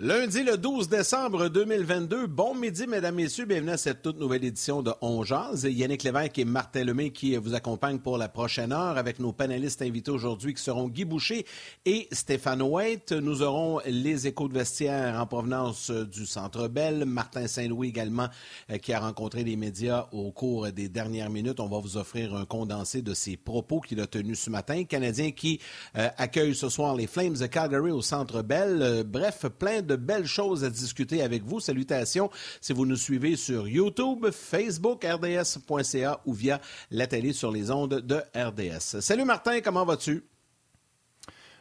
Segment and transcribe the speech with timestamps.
[0.00, 2.28] Lundi le 12 décembre 2022.
[2.28, 3.46] Bon midi, mesdames, messieurs.
[3.46, 5.24] Bienvenue à cette toute nouvelle édition de On.
[5.24, 9.82] Yannick Lévesque et Martin Lemay qui vous accompagnent pour la prochaine heure avec nos panélistes
[9.82, 11.44] invités aujourd'hui qui seront Guy Boucher
[11.84, 13.10] et Stéphane White.
[13.10, 17.04] Nous aurons les échos de vestiaire en provenance du Centre Bell.
[17.04, 18.28] Martin Saint-Louis également
[18.70, 21.58] euh, qui a rencontré les médias au cours des dernières minutes.
[21.58, 24.84] On va vous offrir un condensé de ses propos qu'il a tenus ce matin.
[24.84, 25.58] Canadien qui
[25.96, 28.78] euh, accueille ce soir les Flames de Calgary au Centre Bell.
[28.80, 31.58] Euh, bref, plein de de belles choses à discuter avec vous.
[31.58, 36.60] Salutations si vous nous suivez sur YouTube, Facebook, RDS.ca ou via
[36.90, 39.00] la télé sur les ondes de RDS.
[39.00, 40.22] Salut Martin, comment vas-tu?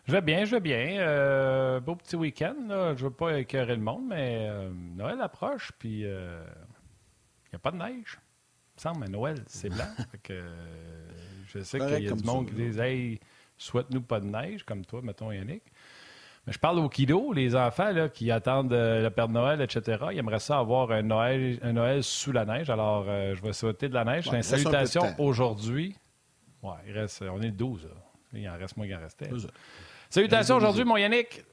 [0.07, 0.99] Je vais bien, je vais bien.
[0.99, 2.55] Euh, beau petit week-end.
[2.69, 6.45] Je ne veux pas écœurer le monde, mais euh, Noël approche, puis il euh,
[7.51, 8.17] n'y a pas de neige.
[8.17, 9.89] Il me semble, mais Noël, c'est blanc.
[10.29, 13.19] je sais qu'il y a du monde qui dit Hey,
[13.57, 15.63] souhaite-nous pas de neige, comme toi, mettons Yannick
[16.47, 20.05] je parle au kiddo, les enfants là, qui attendent euh, le Père Noël, etc.
[20.11, 22.69] Ils aimeraient ça avoir un Noël, un Noël sous la neige.
[22.69, 24.27] Alors, euh, je vais souhaiter de la neige.
[24.27, 25.95] Ouais, salutation aujourd'hui.
[26.63, 27.89] Ouais, il reste, on est le 12.
[28.33, 29.29] Il en reste moins qu'il en restait.
[30.09, 31.43] Salutations aujourd'hui, mon Yannick.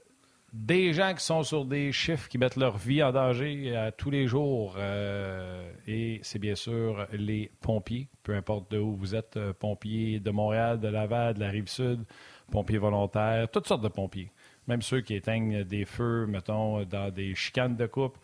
[0.53, 4.11] Des gens qui sont sur des chiffres qui mettent leur vie en danger à tous
[4.11, 4.77] les jours.
[4.79, 10.31] Euh, et c'est bien sûr les pompiers, peu importe de où vous êtes, pompiers de
[10.31, 12.05] Montréal, de Laval, de la Rive-Sud,
[12.53, 14.31] pompiers volontaires, toutes sortes de pompiers
[14.67, 18.19] même ceux qui éteignent des feux, mettons, dans des chicanes de coupe,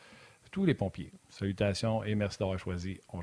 [0.50, 1.12] tous les pompiers.
[1.28, 3.20] Salutations et merci d'avoir choisi On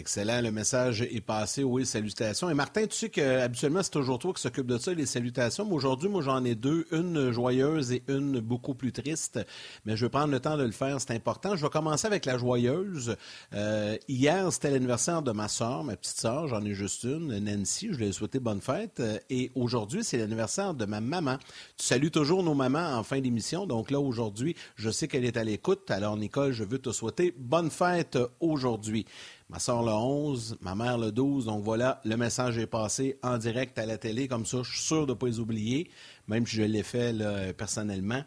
[0.00, 1.62] Excellent, le message est passé.
[1.62, 2.48] Oui, salutations.
[2.48, 5.66] Et Martin, tu sais que habituellement c'est toujours toi qui s'occupe de ça, les salutations.
[5.66, 9.38] Mais aujourd'hui, moi j'en ai deux, une joyeuse et une beaucoup plus triste.
[9.84, 11.54] Mais je vais prendre le temps de le faire, c'est important.
[11.54, 13.14] Je vais commencer avec la joyeuse.
[13.52, 17.88] Euh, hier, c'était l'anniversaire de ma soeur, ma petite soeur, j'en ai juste une, Nancy.
[17.92, 19.02] Je lui ai souhaité bonne fête.
[19.28, 21.36] Et aujourd'hui, c'est l'anniversaire de ma maman.
[21.76, 23.66] Tu salues toujours nos mamans en fin d'émission.
[23.66, 25.90] Donc là, aujourd'hui, je sais qu'elle est à l'écoute.
[25.90, 29.04] Alors, Nicole, je veux te souhaiter bonne fête aujourd'hui.
[29.50, 31.46] Ma soeur le 11, ma mère le 12.
[31.46, 34.28] Donc voilà, le message est passé en direct à la télé.
[34.28, 35.90] Comme ça, je suis sûr de ne pas les oublier,
[36.28, 37.12] même si je l'ai fait
[37.54, 38.22] personnellement.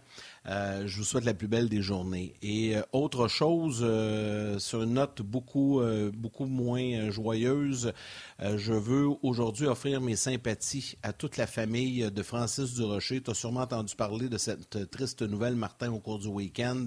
[0.45, 2.33] Euh, je vous souhaite la plus belle des journées.
[2.41, 5.81] Et euh, autre chose, euh, sur une note beaucoup,
[6.13, 7.93] beaucoup moins joyeuse,
[8.39, 13.21] je veux aujourd'hui offrir mes sympathies à toute la famille de Francis Durocher.
[13.21, 16.85] Tu as sûrement entendu parler de cette triste nouvelle, Martin, au cours du week-end.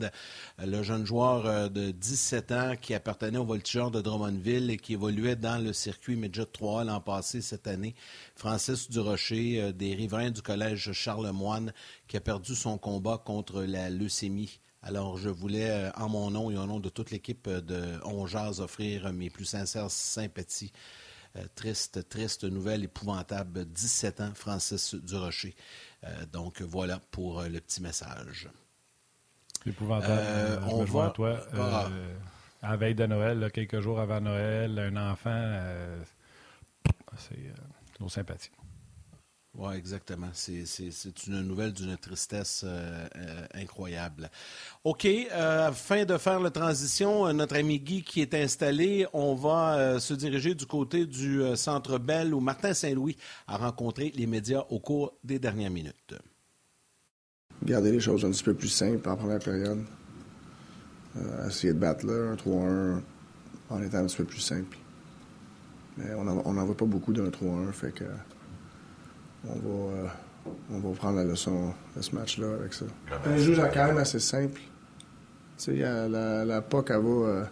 [0.58, 5.36] le jeune joueur de 17 ans qui appartenait au voltigeur de Drummondville et qui évoluait
[5.36, 7.94] dans le circuit Midget 3 l'an passé, cette année.
[8.34, 11.72] Francis Durocher, des riverains du collège Charlemagne,
[12.08, 14.60] qui a perdu son combat contre la leucémie.
[14.82, 18.24] Alors, je voulais, euh, en mon nom et au nom de toute l'équipe de On
[18.60, 20.72] offrir mes plus sincères sympathies.
[21.36, 23.64] Euh, triste, triste nouvelle, épouvantable.
[23.66, 25.56] 17 ans, Francis Durocher.
[26.04, 28.48] Euh, donc, voilà pour le petit message.
[29.66, 30.62] Épouvantable.
[30.68, 31.40] on voit toi.
[31.54, 31.88] Ah.
[32.62, 35.52] à la veille de Noël, quelques jours avant Noël, un enfant,
[37.16, 37.52] c'est
[37.98, 38.52] nos sympathies.
[39.58, 40.28] Oui, exactement.
[40.34, 44.30] C'est une nouvelle d'une tristesse euh, euh, incroyable.
[44.84, 49.98] OK, euh, afin de faire la transition, notre ami Guy qui est installé, on va
[49.98, 54.78] se diriger du côté du Centre Bell où Martin Saint-Louis a rencontré les médias au
[54.78, 56.14] cours des dernières minutes.
[57.64, 59.82] Garder les choses un petit peu plus simples en première période.
[61.48, 63.00] essayer de battre là, un 3-1
[63.70, 64.76] en étant un petit peu plus simple.
[65.96, 68.04] Mais on n'en voit pas beaucoup d'un 3-1, fait que
[69.48, 70.06] on va, euh,
[70.72, 72.84] on va prendre la leçon de ce match-là avec ça.
[73.24, 74.60] Un jeu quand même assez simple.
[75.58, 77.46] Tu sais, la, la POC, elle va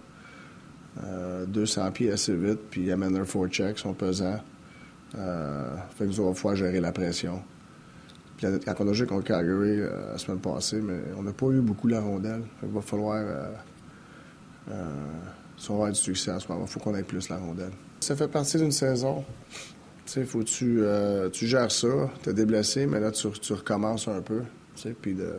[1.03, 4.41] euh, 200 euh, pieds assez vite, puis amène un four-check, sont pesants.
[5.16, 7.43] Euh, fait que nous allons pouvoir gérer la pression.
[8.37, 11.47] Puis quand on a joué contre Calgary euh, la semaine passée, mais on n'a pas
[11.47, 12.42] eu beaucoup la rondelle.
[12.60, 13.24] Fait qu'il va falloir,
[15.57, 17.39] si on va avoir du succès à ce moment, il faut qu'on ait plus la
[17.39, 17.72] rondelle.
[18.01, 19.24] Ça fait partie d'une saison.
[20.06, 22.10] Tu sais, faut que tu, euh, tu gères ça.
[22.22, 24.42] Tu es déblessé, mais là, tu, tu recommences un peu.
[24.77, 25.36] Tu sais, puis de,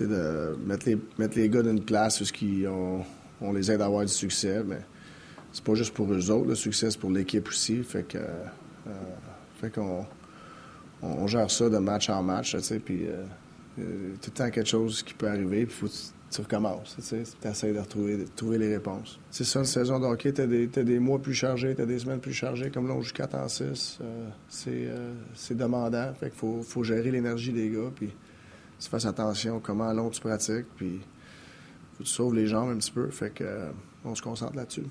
[0.00, 2.24] de mettre les, mettre les gars d'une place où
[2.66, 3.02] on,
[3.40, 4.62] on les aide à avoir du succès.
[4.66, 4.80] Mais
[5.52, 6.48] c'est pas juste pour eux autres.
[6.48, 7.82] Le succès, c'est pour l'équipe aussi.
[7.84, 8.90] Fait que, euh,
[9.60, 10.04] fait qu'on
[11.00, 13.24] on, gère ça de match en match, tu sais, puis euh,
[14.20, 15.88] tout le temps quelque chose qui peut arriver, puis faut
[16.34, 16.96] tu recommences.
[17.08, 19.20] Tu essaies de retrouver, trouver les réponses.
[19.30, 22.00] C'est ça, une saison de hockey, tu as, des mois plus chargés, tu as des
[22.00, 22.70] semaines plus chargées.
[22.70, 23.98] Comme là, on joue 4 en 6.
[24.00, 24.28] Euh,
[24.66, 26.12] euh, c'est demandant.
[26.14, 27.90] Fait qu'il faut, faut, gérer l'énergie des gars.
[27.94, 28.10] Puis
[28.80, 30.66] tu fasses attention comment long tu pratiques.
[30.76, 31.00] Puis
[31.92, 33.08] faut que tu sauves les jambes un petit peu.
[33.10, 33.70] Fait que, euh,
[34.04, 34.86] on se concentre là-dessus.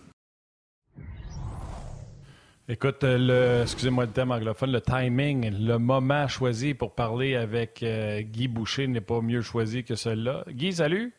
[2.69, 7.83] Écoute, le, excusez-moi le thème anglophone, le timing, le moment choisi pour parler avec
[8.31, 10.45] Guy Boucher n'est pas mieux choisi que celui-là.
[10.47, 11.13] Guy, salut.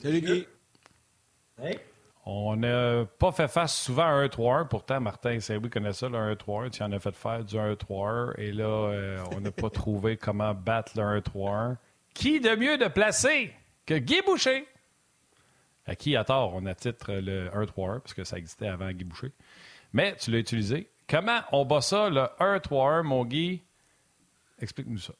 [0.00, 0.46] Salut Guy.
[2.24, 4.68] On n'a pas fait face souvent à un 1-3-1.
[4.68, 6.70] Pourtant, Martin Saint-Louis connaît ça, le 1-3-1.
[6.70, 8.34] Tu en as fait faire du 1-3-1.
[8.38, 11.76] Et là, euh, on n'a pas trouvé comment battre le 1-3-1.
[12.14, 13.52] Qui de mieux de placer
[13.86, 14.66] que Guy Boucher?
[15.86, 19.04] À qui à tort, on a titre le 1-3-1 parce que ça existait avant Guy
[19.04, 19.32] Boucher
[19.92, 20.90] mais tu l'as utilisé.
[21.08, 23.62] Comment on bat ça, le 1-3-1, mon Guy?
[24.60, 25.14] Explique-nous ça.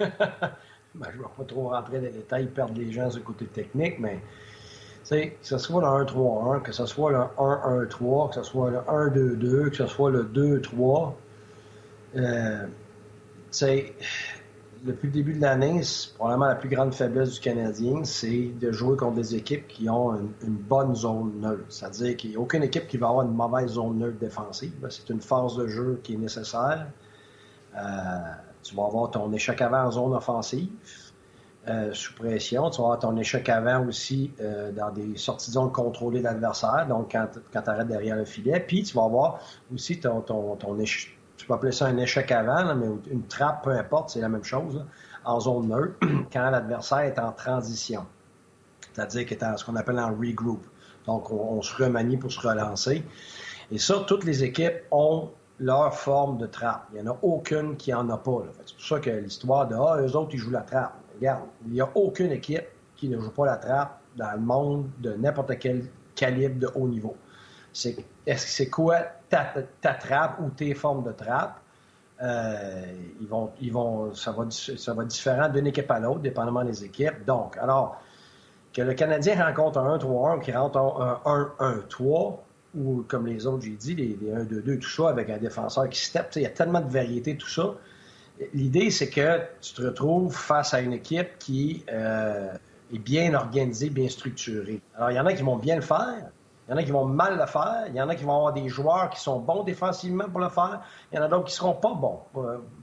[0.94, 3.46] ben, je ne vais pas trop rentrer dans les détails, perdre les gens sur côté
[3.46, 4.20] technique, mais
[5.10, 9.70] que ce soit le 1-3-1, que ce soit le 1-1-3, que ce soit le 1-2-2,
[9.70, 11.12] que ce soit le 2-3,
[12.16, 12.66] euh,
[14.84, 15.80] depuis le début de l'année,
[16.16, 20.16] probablement la plus grande faiblesse du Canadien, c'est de jouer contre des équipes qui ont
[20.42, 21.64] une, bonne zone neutre.
[21.68, 24.72] C'est-à-dire qu'il n'y a aucune équipe qui va avoir une mauvaise zone neutre défensive.
[24.90, 26.88] C'est une force de jeu qui est nécessaire.
[27.76, 27.78] Euh,
[28.62, 30.70] tu vas avoir ton échec avant en zone offensive,
[31.68, 32.70] euh, sous pression.
[32.70, 36.86] Tu vas avoir ton échec avant aussi euh, dans des sorties de zone contrôlées d'adversaire,
[36.88, 38.60] donc quand, quand tu arrêtes derrière le filet.
[38.60, 39.40] Puis tu vas avoir
[39.72, 43.64] aussi ton, ton, ton échec tu peux appeler ça un échec avant, mais une trappe,
[43.64, 44.84] peu importe, c'est la même chose,
[45.24, 45.96] en zone neutre,
[46.32, 48.06] quand l'adversaire est en transition.
[48.92, 50.64] C'est-à-dire qu'il est en ce qu'on appelle en regroup.
[51.06, 53.04] Donc, on, se remanie pour se relancer.
[53.72, 56.86] Et ça, toutes les équipes ont leur forme de trappe.
[56.92, 58.42] Il n'y en a aucune qui n'en a pas.
[58.66, 60.94] C'est pour ça que l'histoire de Ah, eux autres, ils jouent la trappe.
[61.16, 62.66] Regarde, il n'y a aucune équipe
[62.96, 66.88] qui ne joue pas la trappe dans le monde de n'importe quel calibre de haut
[66.88, 67.16] niveau.
[67.72, 67.96] C'est
[68.26, 71.58] est-ce que c'est quoi ta, trappe ou tes formes de trappe?
[72.22, 72.84] Euh,
[73.20, 76.84] ils vont, ils vont, ça, va, ça va différent d'une équipe à l'autre, dépendamment des
[76.84, 77.24] équipes.
[77.26, 78.00] Donc, alors,
[78.72, 82.38] que le Canadien rencontre un 1-3-1, qu'il rencontre un 1-1-3,
[82.74, 86.30] ou comme les autres, j'ai dit, les, 1-2-2, tout ça, avec un défenseur qui step,
[86.36, 87.74] il y a tellement de variété, tout ça.
[88.54, 92.52] L'idée, c'est que tu te retrouves face à une équipe qui euh,
[92.92, 94.80] est bien organisée, bien structurée.
[94.96, 96.30] Alors, il y en a qui vont bien le faire,
[96.68, 97.84] il y en a qui vont mal le faire.
[97.88, 100.48] Il y en a qui vont avoir des joueurs qui sont bons défensivement pour le
[100.48, 100.80] faire.
[101.12, 102.20] Il y en a d'autres qui ne seront pas bons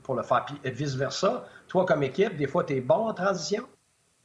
[0.03, 0.45] pour, le faire.
[0.45, 1.45] Puis vice-versa.
[1.68, 3.63] Toi, comme équipe, des fois, tu es bon en transition.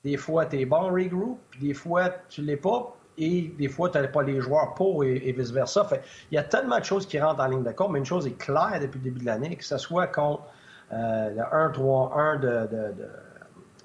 [0.03, 1.39] Des fois, tu es bon en regroup.
[1.51, 2.97] Puis des fois, tu ne l'es pas.
[3.17, 5.89] Et des fois, tu n'as pas les joueurs pour et, vice-versa.
[6.31, 7.91] il y a tellement de choses qui rentrent en ligne de compte.
[7.93, 10.43] Mais une chose est claire depuis le début de l'année, que ce soit contre
[10.93, 12.93] euh, le 1-3-1 de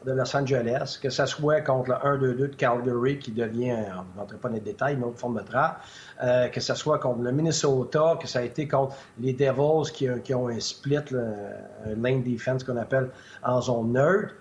[0.05, 4.19] de Los Angeles, que ce soit contre le 1-2-2 de Calgary qui devient, on ne
[4.19, 5.81] rentrer pas dans les détails, une autre forme de trappe,
[6.23, 10.33] euh, que ce soit contre le Minnesota, que ça a été contre les Devils qui,
[10.33, 13.09] ont un split, un lane defense qu'on appelle
[13.43, 14.35] en zone neutre.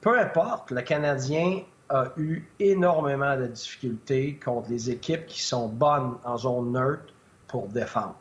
[0.00, 1.60] peu importe, le Canadien
[1.90, 7.12] a eu énormément de difficultés contre les équipes qui sont bonnes en zone neutre
[7.48, 8.16] pour défendre.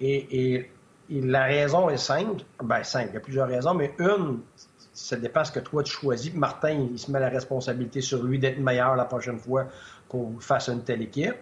[0.00, 0.70] Et,
[1.10, 4.40] la raison est simple, ben simple, il y a plusieurs raisons, mais une,
[4.92, 6.34] ça dépend ce que toi tu choisis.
[6.34, 9.68] Martin, il se met la responsabilité sur lui d'être meilleur la prochaine fois
[10.08, 11.36] pour face une telle équipe.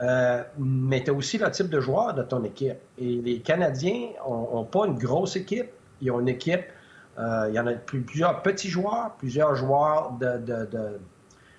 [0.00, 2.78] Euh, mais tu as aussi le type de joueur de ton équipe.
[2.96, 5.68] Et les Canadiens n'ont pas une grosse équipe.
[6.00, 6.64] Ils ont une équipe,
[7.18, 10.12] il y en a plusieurs petits joueurs, plusieurs joueurs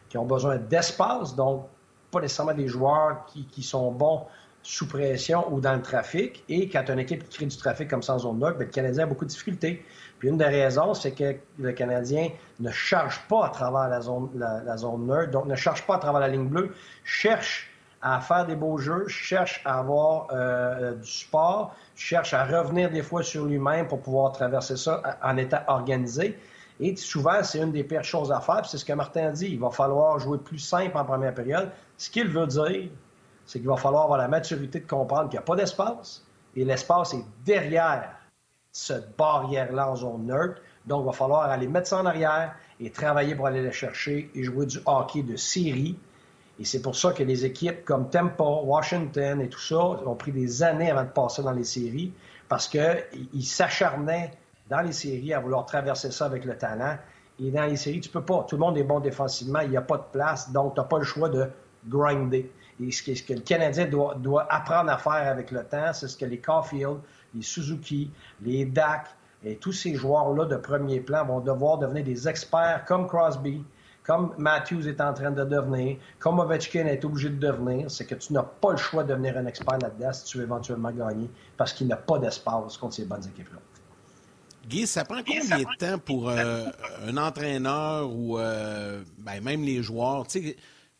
[0.09, 1.67] qui ont besoin d'espace, donc
[2.11, 4.23] pas nécessairement des joueurs qui, sont bons
[4.61, 6.43] sous pression ou dans le trafic.
[6.49, 8.71] Et quand une équipe qui crée du trafic comme ça en zone neutre, ben, le
[8.71, 9.85] Canadien a beaucoup de difficultés
[10.23, 12.29] une des raisons, c'est que le Canadien
[12.59, 15.99] ne charge pas à travers la zone, la, zone neutre, donc ne charge pas à
[15.99, 17.69] travers la ligne bleue, cherche
[18.03, 23.01] à faire des beaux jeux, cherche à avoir euh, du sport, cherche à revenir des
[23.01, 26.37] fois sur lui-même pour pouvoir traverser ça en étant organisé.
[26.79, 28.65] Et souvent, c'est une des pires choses à faire.
[28.65, 29.47] C'est ce que Martin dit.
[29.51, 31.71] Il va falloir jouer plus simple en première période.
[31.97, 32.89] Ce qu'il veut dire,
[33.45, 36.25] c'est qu'il va falloir avoir la maturité de comprendre qu'il n'y a pas d'espace.
[36.55, 38.09] Et l'espace est derrière
[38.71, 40.61] cette barrière-là en zone neutre.
[40.85, 44.29] Donc, il va falloir aller mettre ça en arrière et travailler pour aller le chercher
[44.35, 45.97] et jouer du hockey de série.
[46.59, 50.31] Et c'est pour ça que les équipes comme Tampa, Washington et tout ça ont pris
[50.31, 52.13] des années avant de passer dans les séries
[52.47, 54.31] parce qu'ils s'acharnaient
[54.69, 56.97] dans les séries à vouloir traverser ça avec le talent.
[57.39, 58.45] Et dans les séries, tu peux pas.
[58.47, 60.85] Tout le monde est bon défensivement, il n'y a pas de place, donc tu n'as
[60.85, 61.49] pas le choix de
[61.87, 62.51] grinder.
[62.79, 66.17] Et ce que, le Canadien doit, doit apprendre à faire avec le temps, c'est ce
[66.17, 66.97] que les Caulfield,
[67.33, 69.07] les Suzuki, les DAC
[69.43, 73.63] et tous ces joueurs-là de premier plan vont devoir devenir des experts comme Crosby,
[74.03, 78.15] comme Matthews est en train de devenir, comme Ovechkin est obligé de devenir, c'est que
[78.15, 81.29] tu n'as pas le choix de devenir un expert là-dedans si tu veux éventuellement gagner,
[81.57, 83.59] parce qu'il n'y a pas d'espace contre ces bonnes équipes-là.
[84.67, 86.65] Guy, ça prend combien de temps pour euh,
[87.05, 90.25] un entraîneur ou euh, ben, même les joueurs?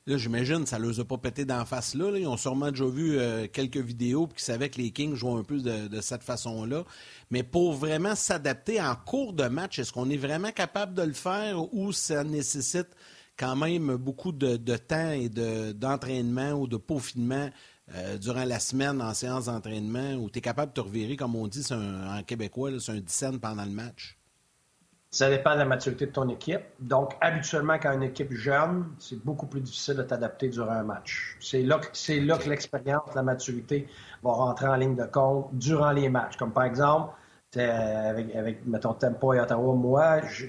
[0.06, 2.86] Là, j'imagine, ça ne les a pas pété d'en face là, Ils ont sûrement déjà
[2.86, 6.84] vu euh, quelques vidéos qu'ils savaient que les Kings jouent un peu de, cette façon-là.
[7.32, 11.14] Mais pour vraiment s'adapter en cours de match, est-ce qu'on est vraiment capable de le
[11.14, 12.90] faire ou ça nécessite
[13.38, 15.30] quand même beaucoup de, temps et
[15.74, 17.50] d'entraînement ou de peaufinement
[17.96, 21.38] euh, durant la semaine en séance d'entraînement où tu es capable de te revirer, comme
[21.38, 24.18] on dit en québécois, c'est un 10 pendant le match?
[25.14, 26.64] Ça dépend de la maturité de ton équipe.
[26.80, 31.38] Donc, habituellement, quand une équipe jeune, c'est beaucoup plus difficile de t'adapter durant un match.
[31.40, 33.88] C'est là, que l'expérience, la maturité
[34.24, 36.36] va rentrer en ligne de compte durant les matchs.
[36.36, 37.14] Comme par exemple,
[37.56, 40.48] avec, avec, mettons, Tempo et Ottawa, moi, je,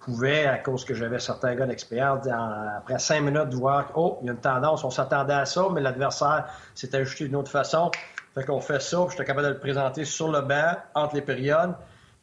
[0.00, 4.30] pouvais, à cause que j'avais certains gars d'expérience, après cinq minutes, voir oh, il y
[4.30, 7.92] a une tendance, on s'attendait à ça, mais l'adversaire s'est ajusté d'une autre façon.
[8.34, 11.76] Fait qu'on fait ça, j'étais capable de le présenter sur le banc, entre les périodes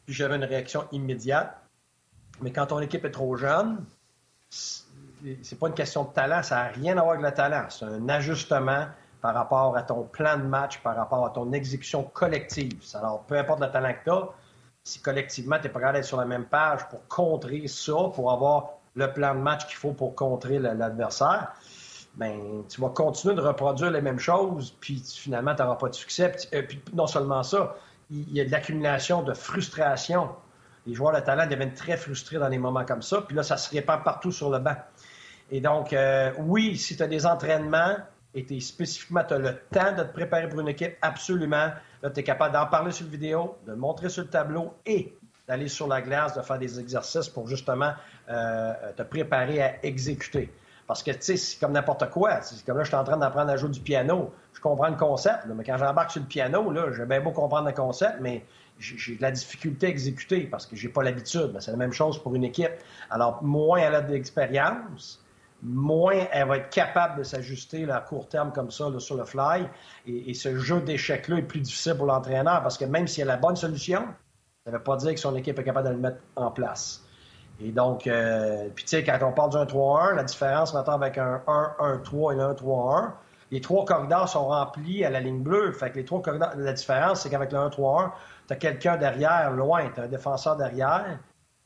[0.04, 1.56] puis j'avais une réaction immédiate.
[2.40, 3.84] Mais quand ton équipe est trop jeune,
[4.50, 7.66] c'est pas une question de talent, ça n'a rien à voir avec le talent.
[7.70, 8.86] C'est un ajustement
[9.20, 12.78] par rapport à ton plan de match, par rapport à ton exécution collective.
[12.94, 14.28] Alors, peu importe le talent que tu as,
[14.82, 18.30] si collectivement, tu es prêt à être sur la même page pour contrer ça, pour
[18.30, 21.54] avoir le plan de match qu'il faut pour contrer l'adversaire,
[22.16, 25.94] ben, tu vas continuer de reproduire les mêmes choses, puis finalement, tu n'auras pas de
[25.94, 26.30] succès.
[26.30, 27.74] Puis, euh, puis non seulement ça,
[28.10, 30.30] il y a de l'accumulation de frustration.
[30.86, 33.56] Les joueurs de talent deviennent très frustrés dans des moments comme ça, puis là, ça
[33.56, 34.76] se répand partout sur le banc.
[35.50, 37.96] Et donc, euh, oui, si tu as des entraînements
[38.34, 41.70] et tu spécifiquement, tu as le temps de te préparer pour une équipe, absolument.
[42.02, 44.74] Là, tu es capable d'en parler sur le vidéo, de le montrer sur le tableau
[44.84, 47.92] et d'aller sur la glace, de faire des exercices pour justement
[48.28, 50.50] euh, te préparer à exécuter.
[50.86, 52.42] Parce que, tu sais, c'est comme n'importe quoi.
[52.42, 54.32] C'est comme là, je suis en train d'apprendre à jouer du piano.
[54.52, 57.74] Je comprends le concept, mais quand j'embarque sur le piano, j'ai bien beau comprendre le
[57.74, 58.44] concept, mais
[58.78, 61.56] j'ai de la difficulté à exécuter parce que j'ai pas l'habitude.
[61.60, 62.72] C'est la même chose pour une équipe.
[63.10, 65.24] Alors, moins elle a d'expérience,
[65.62, 69.66] moins elle va être capable de s'ajuster à court terme comme ça sur le fly.
[70.06, 73.36] Et, ce jeu d'échecs-là est plus difficile pour l'entraîneur parce que même s'il a la
[73.36, 74.02] bonne solution,
[74.64, 77.03] ça ne veut pas dire que son équipe est capable de le mettre en place.
[77.60, 81.18] Et donc, euh, puis tu sais, quand on parle d'un 3-1, la différence maintenant avec
[81.18, 83.12] un 1-1-3 et un 1-3-1,
[83.50, 85.70] les trois corridors sont remplis à la ligne bleue.
[85.72, 88.10] Fait que les trois corridors, la différence, c'est qu'avec le 1-3-1,
[88.48, 91.18] tu as quelqu'un derrière, loin, tu as un défenseur derrière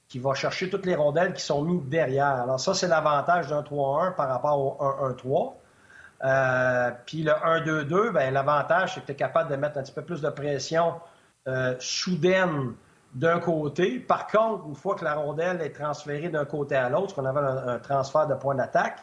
[0.08, 2.42] qui va chercher toutes les rondelles qui sont mises derrière.
[2.42, 5.54] Alors ça, c'est l'avantage d'un 3-1 par rapport au 1-1-3.
[6.24, 9.92] Euh, puis le 1-2-2, ben, l'avantage, c'est que tu es capable de mettre un petit
[9.92, 10.94] peu plus de pression
[11.46, 12.74] euh, soudaine
[13.14, 13.98] d'un côté.
[13.98, 17.44] Par contre, une fois que la rondelle est transférée d'un côté à l'autre, qu'on appelle
[17.44, 19.00] un, transfert de point d'attaque,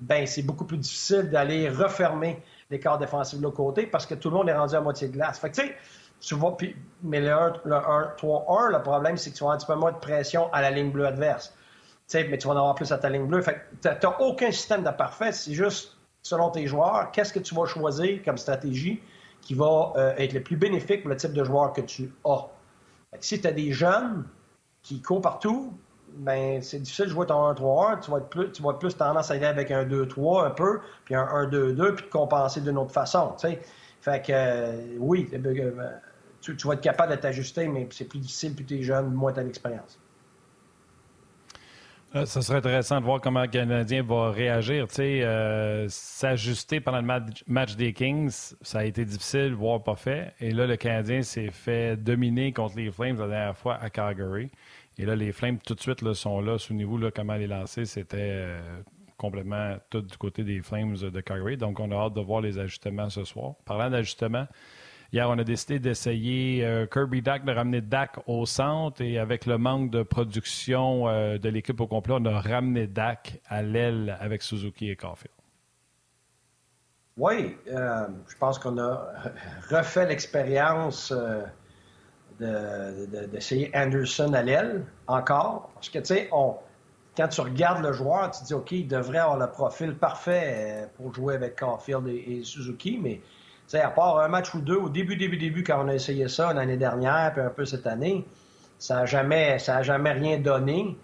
[0.00, 4.14] ben c'est beaucoup plus difficile d'aller refermer les corps défensifs de l'autre côté parce que
[4.14, 5.38] tout le monde est rendu à moitié de glace.
[5.38, 5.68] Fait que, tu
[6.20, 6.56] sais, vois,
[7.02, 9.98] mais le 1-3-1, le problème, c'est que tu vas avoir un petit peu moins de
[9.98, 11.54] pression à la ligne bleue adverse.
[12.14, 13.42] mais tu vas en avoir plus à ta ligne bleue.
[13.82, 15.32] Tu n'as aucun système de parfait.
[15.32, 19.02] C'est juste, selon tes joueurs, qu'est-ce que tu vas choisir comme stratégie
[19.42, 22.46] qui va euh, être le plus bénéfique pour le type de joueur que tu as
[23.18, 24.24] si tu as des jeunes
[24.82, 25.72] qui courent partout,
[26.16, 28.00] ben c'est difficile de jouer ton 1-3-1.
[28.00, 28.28] Tu vas être
[28.78, 32.60] plus, tendance à aller avec un 2-3 un peu, puis un 1-2-2, puis de compenser
[32.60, 33.34] d'une autre façon.
[34.02, 35.90] Fait que euh, oui, euh,
[36.40, 39.32] tu, vas être capable de t'ajuster, mais c'est plus difficile plus tu es jeune, moins
[39.32, 39.99] tu as d'expérience.
[42.12, 44.86] Ça serait intéressant de voir comment le Canadien va réagir.
[44.98, 50.34] Euh, s'ajuster pendant le match, des Kings, ça a été difficile, voire pas fait.
[50.40, 54.50] Et là, le Canadien s'est fait dominer contre les Flames la dernière fois à Calgary.
[54.98, 56.56] Et là, les Flames, tout de suite, sont là.
[56.70, 58.80] Niveau, là, comment les lancer, c'était euh,
[59.16, 61.56] complètement tout du côté des Flames de Calgary.
[61.56, 63.54] Donc, on a hâte de voir les ajustements ce soir.
[63.64, 64.48] Parlant d'ajustements,
[65.12, 69.44] Hier, on a décidé d'essayer euh, Kirby Dak, de ramener Dak au centre et avec
[69.44, 74.16] le manque de production euh, de l'équipe au complet, on a ramené Dak à l'aile
[74.20, 75.34] avec Suzuki et Caulfield.
[77.16, 79.12] Oui, euh, je pense qu'on a
[79.68, 81.12] refait l'expérience
[82.38, 85.70] d'essayer Anderson à l'aile encore.
[85.74, 89.18] Parce que, tu sais, quand tu regardes le joueur, tu te dis, OK, il devrait
[89.18, 93.20] avoir le profil parfait pour jouer avec Caulfield et Suzuki, mais
[93.78, 96.52] à part un match ou deux, au début, début, début, quand on a essayé ça
[96.52, 98.26] l'année dernière, puis un peu cette année,
[98.78, 100.98] ça n'a jamais, jamais rien donné.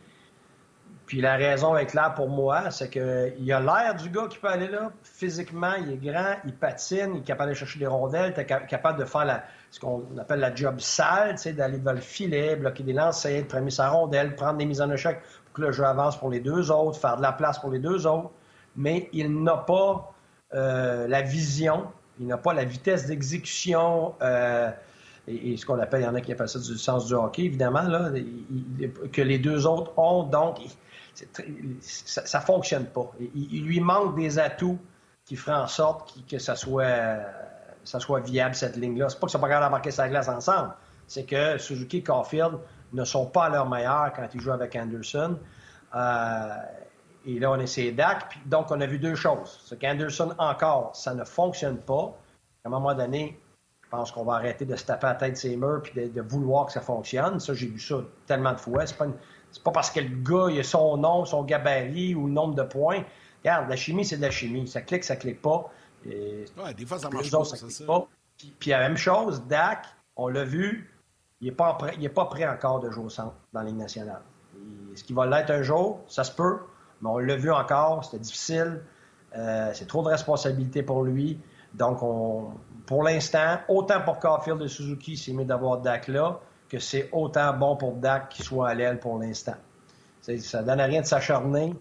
[1.07, 4.49] Puis la raison est claire pour moi, c'est qu'il a l'air du gars qui peut
[4.49, 4.91] aller là.
[5.05, 8.67] Physiquement, il est grand, il patine, il est capable de chercher des rondelles, il est
[8.67, 12.93] capable de faire ce qu'on appelle la job sale, d'aller dans le filet, bloquer des
[12.93, 16.19] lancers, de prendre sa rondelle, prendre des mises en échec pour que le jeu avance
[16.19, 18.33] pour les deux autres, faire de la place pour les deux autres.
[18.75, 20.13] Mais il n'a pas
[20.55, 21.87] euh, la vision
[22.21, 24.71] il n'a pas la vitesse d'exécution, euh,
[25.29, 27.45] et, ce qu'on appelle, il y en a qui appellent ça du sens du hockey,
[27.45, 28.11] évidemment, là,
[29.13, 30.23] que les deux autres ont.
[30.23, 30.59] Donc,
[31.81, 33.11] ça ne fonctionne pas.
[33.35, 34.79] Il, lui manque des atouts
[35.25, 37.19] qui feraient en sorte que ça soit,
[37.85, 39.09] ça soit viable, cette ligne-là.
[39.09, 40.75] C'est pas qu'ils sont pas capables d'embarquer sa glace ensemble.
[41.09, 42.59] C'est que Suzuki et Caulfield
[42.93, 45.39] ne sont pas à leur meilleur quand ils jouent avec Anderson.
[45.95, 46.57] Euh,
[47.27, 48.39] et là, on essaie Dak.
[48.47, 49.61] donc, on a vu deux choses.
[49.65, 52.17] C'est qu'Anderson, encore, ça ne fonctionne pas.
[52.65, 53.39] À un moment donné,
[53.83, 56.21] je pense qu'on va arrêter de se taper à la tête ses murs puis de,
[56.23, 57.41] vouloir que ça fonctionne.
[57.41, 58.87] Ça, j'ai vu ça tellement de fois.
[58.87, 59.07] C'est pas,
[59.65, 62.63] pas parce que le gars, il a son nom, son gabarit ou le nombre de
[62.63, 63.05] points.
[63.41, 64.69] Regarde, la chimie, c'est de la chimie.
[64.69, 65.69] Ça clique, ça clique pas.
[66.05, 66.45] Et...
[66.77, 67.57] des fois, ça marche pas, ça
[68.39, 70.93] Puis, puis, la même chose, Dak, on l'a vu,
[71.41, 74.23] il n'est pas, prêt, pas prêt encore de jouer au centre dans la Ligue nationale.
[74.93, 76.01] Est-ce qu'il va l'être un jour?
[76.07, 76.59] Ça se peut.
[77.03, 78.83] Mais on l'a vu encore, c'était difficile.
[79.37, 81.39] Euh, c'est trop de responsabilité pour lui.
[81.75, 82.53] Donc, on,
[82.87, 87.53] pour l'instant, autant pour Caulfield et Suzuki, c'est mieux d'avoir Dak là que c'est autant
[87.53, 89.55] bon pour Dak qu'il soit à l'aile pour l'instant.
[90.21, 91.75] Ça ne donne rien de s'acharner.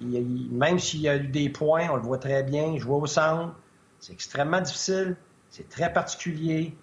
[0.00, 3.54] même s'il y a eu des points, on le voit très bien, jouer au centre,
[3.98, 5.16] c'est extrêmement difficile,
[5.50, 6.74] c'est très particulier,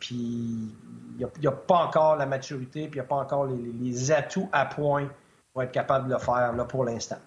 [0.00, 3.72] puis il n'y a, pas encore la maturité, puis il n'y a pas encore les,
[3.80, 5.08] les, atouts à point
[5.52, 7.18] pour être capable de le faire là, pour l'instant.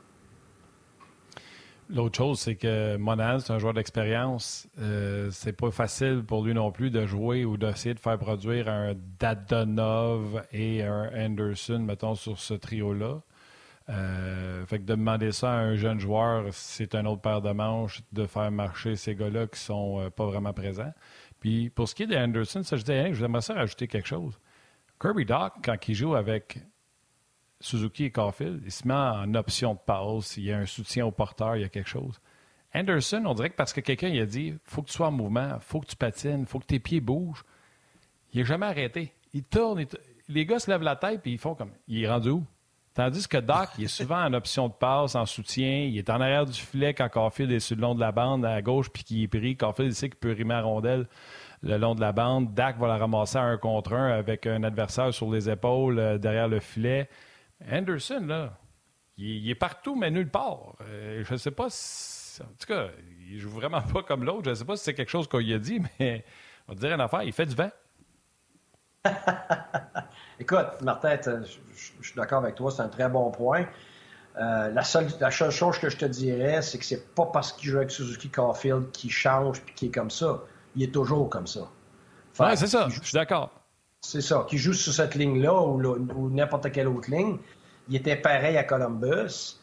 [1.89, 4.67] L'autre chose, c'est que Monaz, c'est un joueur d'expérience.
[4.79, 8.67] Euh, c'est pas facile pour lui non plus de jouer ou d'essayer de faire produire
[8.67, 13.21] un Dadonov et un Anderson, mettons, sur ce trio-là.
[13.89, 17.51] Euh, fait que de demander ça à un jeune joueur, c'est un autre paire de
[17.51, 20.91] manches de faire marcher ces gars-là qui sont euh, pas vraiment présents.
[21.39, 24.37] Puis pour ce qui est d'Anderson, ça je disais, je voudrais ça rajouter quelque chose.
[24.99, 26.59] Kirby Doc, quand il joue avec
[27.59, 31.11] Suzuki et Caulfield, il se en option de passe, il y a un soutien au
[31.11, 32.19] porteur, il y a quelque chose.
[32.73, 35.57] Anderson, on dirait que parce que quelqu'un a dit faut que tu sois en mouvement,
[35.59, 37.43] faut que tu patines, faut que tes pieds bougent,
[38.33, 39.13] il n'est jamais arrêté.
[39.33, 39.83] Il tourne,
[40.29, 42.45] les gars se lèvent la tête et ils font comme il est rendu où
[42.93, 46.19] Tandis que Doc, il est souvent en option de passe, en soutien, il est en
[46.19, 49.03] arrière du filet quand Caulfield est sur le long de la bande à gauche puis
[49.03, 49.55] qu'il est pris.
[49.55, 51.07] Caulfield il sait qu'il peut rimer rondelle
[51.61, 52.55] le long de la bande.
[52.55, 56.17] Dak va la ramasser à un contre un avec un adversaire sur les épaules euh,
[56.17, 57.07] derrière le filet.
[57.69, 58.57] Anderson, là,
[59.17, 60.75] il, est partout, mais nulle part.
[60.81, 62.41] Euh, je ne sais pas si.
[62.41, 62.87] En tout cas,
[63.29, 64.43] il joue vraiment pas comme l'autre.
[64.45, 66.23] Je ne sais pas si c'est quelque chose qu'on lui a dit, mais
[66.67, 67.71] on va dire une affaire, il fait du vent.
[70.39, 73.65] Écoute, Martin, je, suis d'accord avec toi, c'est un très bon point.
[74.39, 77.53] Euh, la, seule, la seule chose que je te dirais, c'est que c'est pas parce
[77.53, 80.41] qu'il joue avec Suzuki Caulfield qu'il change et qu'il est comme ça.
[80.75, 81.61] Il est toujours comme ça.
[82.39, 83.51] Oui, c'est ça, je suis d'accord.
[84.09, 87.39] C'est ça, qui joue sur cette ligne-là ou, n'importe quelle autre ligne.
[87.89, 89.59] Il était pareil à Columbus.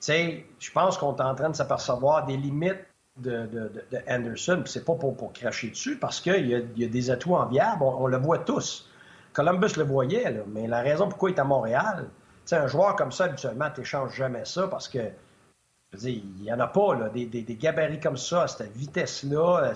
[0.00, 4.36] Tu je pense qu'on est en train de s'apercevoir des limites de, de.
[4.66, 7.82] C'est pas pour, cracher dessus, parce qu'il y, a des atouts enviables.
[7.82, 8.88] On, on, le voit tous.
[9.32, 12.08] Columbus le voyait, mais la raison pourquoi il est à Montréal,
[12.52, 15.00] un joueur comme ça, habituellement, tu jamais ça parce que
[16.02, 17.26] il n'y en a pas, là, des,
[17.58, 19.72] gabarits comme ça, cette vitesse-là,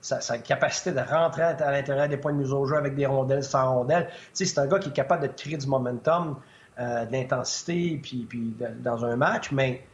[0.00, 3.42] sa, capacité de rentrer à l'intérieur des points de mise au jeu avec des rondelles
[3.42, 4.08] sans rondelles.
[4.32, 6.36] c'est un gars qui est capable de créer du momentum,
[6.78, 9.84] euh, de l'intensité, puis, puis dans un match, mais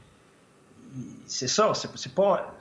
[1.26, 2.54] c'est ça, c'est pas,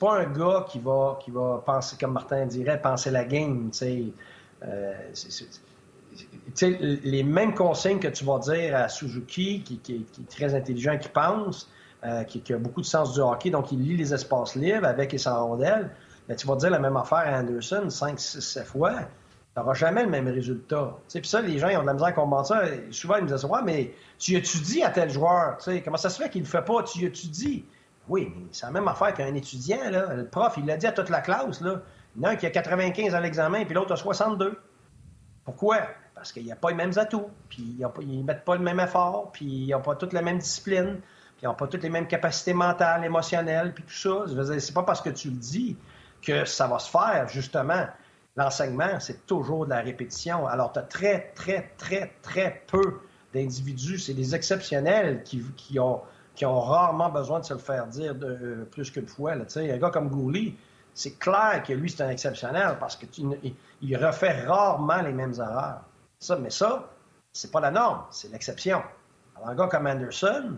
[0.00, 3.70] pas un gars qui va, qui va penser, comme Martin dirait, penser la game.
[4.64, 4.94] Euh,
[6.60, 11.08] les mêmes consignes que tu vas dire à Suzuki, qui, qui est très intelligent, qui
[11.08, 11.68] pense,
[12.04, 15.14] euh, qui, a beaucoup de sens du hockey, donc il lit les espaces libres avec
[15.14, 15.90] et sans rondelle,
[16.28, 18.92] mais tu vas dire la même affaire à Anderson 5, 6, 7 fois,
[19.54, 20.96] tu n'auras jamais le même résultat.
[21.08, 22.62] Puis ça, les gens ils ont de la misère à comprendre ça.
[22.90, 25.58] Souvent, ils me disent Ouais, mais tu étudies à tel joueur.
[25.84, 26.82] comment ça se fait qu'il ne le fait pas?
[26.82, 27.64] Tu étudies.
[28.08, 29.90] Oui, mais c'est la même affaire qu'un étudiant.
[29.90, 30.12] Là.
[30.14, 31.60] Le prof, il l'a dit à toute la classe.
[31.60, 31.80] Là.
[32.16, 34.58] Il y en a un qui a 95 à l'examen, puis l'autre a 62.
[35.44, 35.78] Pourquoi?
[36.14, 38.80] Parce qu'il n'y a pas les mêmes atouts, puis ils ne mettent pas le même
[38.80, 41.00] effort, puis ils n'ont pas toutes la même discipline
[41.38, 44.24] qui n'ont pas toutes les mêmes capacités mentales, émotionnelles, puis tout ça.
[44.58, 45.76] C'est pas parce que tu le dis
[46.22, 47.86] que ça va se faire, justement.
[48.36, 50.46] L'enseignement, c'est toujours de la répétition.
[50.46, 53.00] Alors, tu as très, très, très, très peu
[53.32, 56.00] d'individus, c'est des exceptionnels qui, ont,
[56.42, 59.32] rarement besoin de se le faire dire euh, plus qu'une fois.
[59.32, 60.56] Un gars comme Gouli,
[60.94, 63.38] c'est clair que lui, c'est un exceptionnel parce qu'il
[63.82, 65.82] il refait rarement les mêmes erreurs.
[66.20, 66.88] Ça, mais ça,
[67.32, 68.82] c'est pas la norme, c'est l'exception.
[69.36, 70.56] Alors, un gars comme Anderson,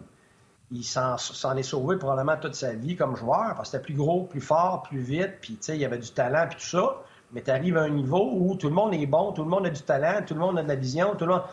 [0.71, 4.25] il s'en est sauvé probablement toute sa vie comme joueur parce que c'était plus gros,
[4.25, 7.03] plus fort, plus vite, puis il y avait du talent, puis tout ça.
[7.33, 9.67] Mais tu arrives à un niveau où tout le monde est bon, tout le monde
[9.67, 11.45] a du talent, tout le monde a de la vision, tout le monde.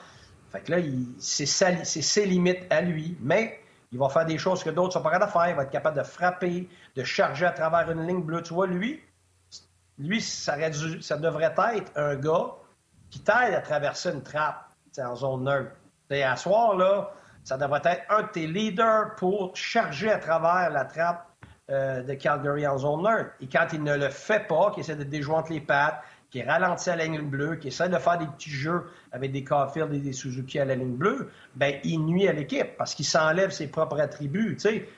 [0.51, 0.77] Fait que là,
[1.17, 3.17] c'est ses limites à lui.
[3.21, 3.59] Mais
[3.91, 5.49] il va faire des choses que d'autres sont pas capables de faire.
[5.49, 8.43] Il va être capable de frapper, de charger à travers une ligne bleue.
[8.43, 9.01] Tu vois, lui,
[9.97, 10.55] lui, ça,
[11.01, 12.51] ça devrait être un gars
[13.09, 15.71] qui t'aide à traverser une trappe en zone neutre.
[16.09, 17.11] Et à soir, là,
[17.43, 21.27] ça devrait être un de tes leaders pour charger à travers la trappe
[21.69, 23.31] euh, de Calgary en zone neutre.
[23.41, 26.89] Et quand il ne le fait pas, qu'il essaie de déjoindre les pattes, qui ralentit
[26.89, 29.99] à la ligne bleue, qui essaie de faire des petits jeux avec des Caulfield et
[29.99, 33.67] des Suzuki à la ligne bleue, ben il nuit à l'équipe parce qu'il s'enlève ses
[33.67, 34.55] propres attributs.
[34.55, 34.89] Tu sais,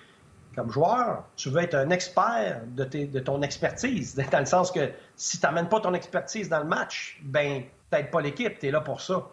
[0.55, 4.91] comme joueur, tu veux être un expert de, de ton expertise, dans le sens que
[5.17, 8.71] si tu n'amènes pas ton expertise dans le match, ben t'aides pas l'équipe, tu es
[8.71, 9.27] là pour ça.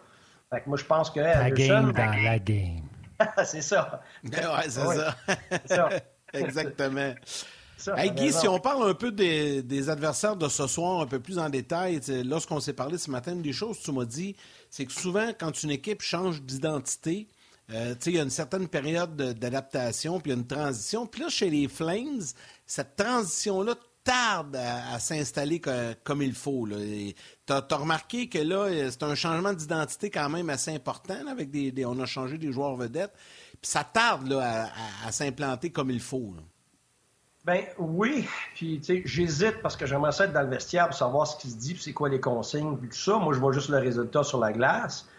[0.51, 1.19] Fait que moi, je pense que...
[1.19, 2.81] La game dans la game.
[3.45, 4.01] c'est ça.
[4.23, 5.89] Ben ouais, c'est ça.
[6.33, 7.13] Exactement.
[7.97, 11.37] Hey, Guy, si on parle un peu des, adversaires de ce soir un peu plus
[11.37, 14.35] en détail, lorsqu'on s'est parlé ce matin, une des choses que tu m'as dit,
[14.69, 17.27] c'est que souvent, quand une équipe change d'identité,
[17.71, 21.05] euh, il y a une certaine période d'adaptation, puis il y a une transition.
[21.07, 22.21] Puis là, chez les Flames,
[22.65, 25.61] cette transition-là tarde à, s'installer
[26.03, 26.67] comme il faut.
[26.67, 31.27] Tu as, remarqué que là, c'est un changement d'identité quand même assez important.
[31.27, 33.13] avec des, on a changé des joueurs vedettes.
[33.61, 34.69] Puis ça tarde là,
[35.05, 36.33] à, s'implanter comme il faut.
[37.45, 40.97] Ben oui, puis tu sais, j'hésite parce que j'aimerais ça être dans le vestiaire pour
[40.97, 43.17] savoir ce qui se dit, puis c'est quoi les consignes, puis tout ça.
[43.17, 45.09] Moi, je vois juste le résultat sur la glace.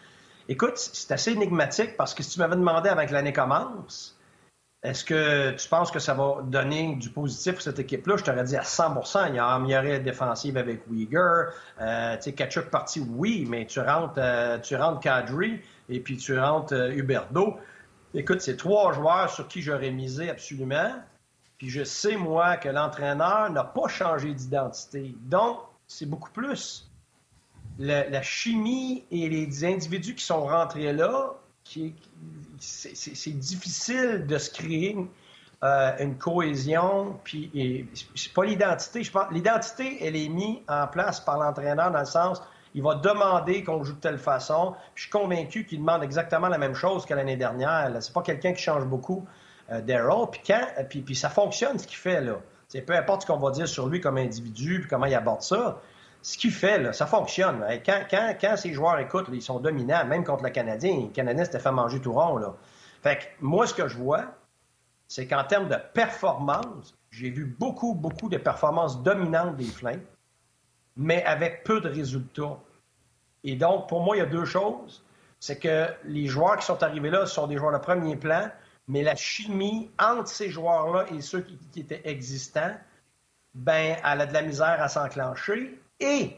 [0.49, 4.14] Écoute, c'est assez énigmatique parce que si tu m'avais demandé avec l'année commence,
[4.85, 8.19] est-ce que tu penses que ça va donner du positif pour cette équipe-là?
[8.19, 11.47] Je t'aurais dit à 100% Il y a amélioré la défensive avec Uyghur.
[11.81, 16.39] Euh, tu sais, Kachuk parti, oui, mais tu rentres, euh, tu Kadri et puis tu
[16.39, 17.57] rentres euh, Huberdo.
[18.13, 20.93] Écoute, c'est trois joueurs sur qui j'aurais misé absolument.
[21.57, 25.15] Puis je sais, moi, que l'entraîneur n'a pas changé d'identité.
[25.23, 26.91] Donc, c'est beaucoup plus
[27.79, 34.97] la, chimie et les individus qui sont rentrés là, c'est difficile de se créer
[35.63, 37.19] euh, une cohésion.
[37.25, 39.03] Puis, c'est pas l'identité.
[39.31, 42.43] L'identité, elle est mise en place par l'entraîneur dans le sens,
[42.75, 44.75] il va demander qu'on joue de telle façon.
[44.95, 47.91] je suis convaincu qu'il demande exactement la même chose que l'année dernière.
[48.01, 49.25] C'est pas quelqu'un qui change beaucoup.
[49.73, 50.27] Euh, Daryl.
[50.31, 52.41] Puis, quand, puis, puis ça fonctionne ce qu'il fait, là.
[52.69, 55.43] C'est peu importe ce qu'on va dire sur lui comme individu, puis comment il aborde
[55.43, 55.81] ça,
[56.25, 57.63] ce qu'il fait, là, ça fonctionne.
[57.85, 61.03] Quand, quand, quand ces joueurs écoutent, ils sont dominants, même contre le Canadien.
[61.03, 62.39] Le Canadien s'était fait manger tout rond.
[62.39, 62.55] Là.
[63.03, 64.25] Fait que moi, ce que je vois,
[65.07, 70.01] c'est qu'en termes de performance, j'ai vu beaucoup, beaucoup de performances dominantes des Flames,
[70.97, 72.59] mais avec peu de résultats.
[73.45, 75.05] Et donc, pour moi, il y a deux choses.
[75.41, 78.51] C'est que les joueurs qui sont arrivés là sont des joueurs de premier plan,
[78.89, 82.75] mais la chimie entre ces joueurs-là et ceux qui, étaient existants,
[83.53, 85.79] ben, elle a de la misère à s'enclencher.
[86.01, 86.33] Et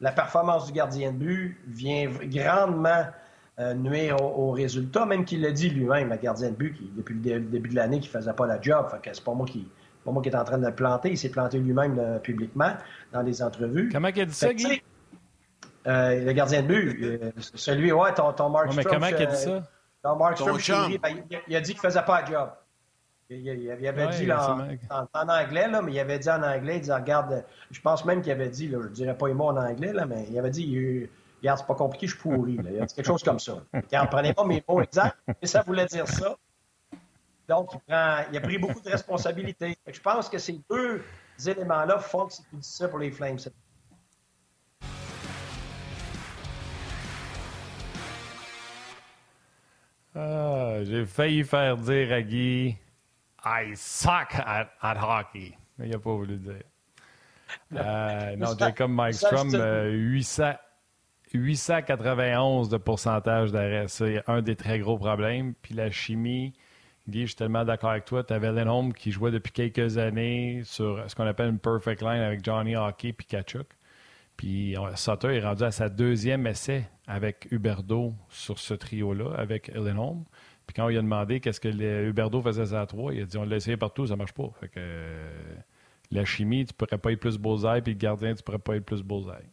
[0.00, 3.04] la performance du gardien de but vient grandement
[3.58, 7.14] euh, nuire au, résultat, même qu'il l'a dit lui-même, le gardien de but, qui, depuis
[7.14, 8.86] le début de l'année, qui ne faisait pas la job.
[9.02, 9.68] c'est pas moi qui
[10.02, 11.10] pas moi qui est en train de le planter.
[11.10, 12.72] Il s'est planté lui-même euh, publiquement
[13.12, 13.90] dans des entrevues.
[13.92, 14.82] Comment il a dit ça, Guy?
[15.86, 19.36] Euh, le gardien de but, celui, ouais, ton, ton Mark mais comment il a dit
[19.36, 19.62] ça?
[20.04, 22.50] Donc, Mark ben, il, a dit qu'il ne faisait pas le job.
[23.32, 27.44] Il, avait dit en, anglais, là, mais il avait dit en anglais, il dit regarde,
[27.70, 29.92] je pense même qu'il avait dit, là, je ne dirais pas les mots en anglais,
[29.92, 31.08] là, mais il avait dit
[31.40, 32.56] regarde, c'est pas compliqué, je suis pourri.
[32.56, 32.70] Là.
[32.72, 33.62] Il a dit quelque chose comme ça.
[33.72, 36.36] ne prenez pas mes mots exacts, mais ça voulait dire ça.
[37.48, 39.78] Donc, il, prend, il a pris beaucoup de responsabilités.
[39.86, 41.00] Je pense que ces deux
[41.46, 43.38] éléments-là font que c'est difficile pour les Flames
[50.16, 52.76] Ah, j'ai failli faire dire à Guy
[53.44, 55.56] I suck at, hockey.
[55.78, 56.54] Mais il n'a pas voulu dire.
[57.74, 60.52] Euh, non, comme Mike Strom, 800,
[61.32, 63.86] 891 de pourcentage d'arrêt.
[63.88, 65.54] C'est un des très gros problèmes.
[65.60, 66.52] Puis la chimie,
[67.08, 68.22] Guy, je suis tellement d'accord avec toi.
[68.22, 72.20] Tu avais Lenholm qui jouait depuis quelques années sur ce qu'on appelle une perfect line
[72.20, 73.66] avec Johnny Hockey puis Kachuk.
[74.36, 79.98] Puis Sutter est rendu à sa deuxième essai avec Huberdo sur ce trio-là, avec Ellen
[80.70, 83.44] Puis quand il a demandé qu'est-ce que Huberdo faisait à trois, il a dit on
[83.44, 84.48] l'a essayé partout, ça marche pas.
[84.60, 85.28] Fait que euh,
[86.12, 88.84] la chimie, tu pourrais pas être plus beaux-ailes, puis le gardien, tu pourrais pas être
[88.84, 89.50] plus beaux-ailes.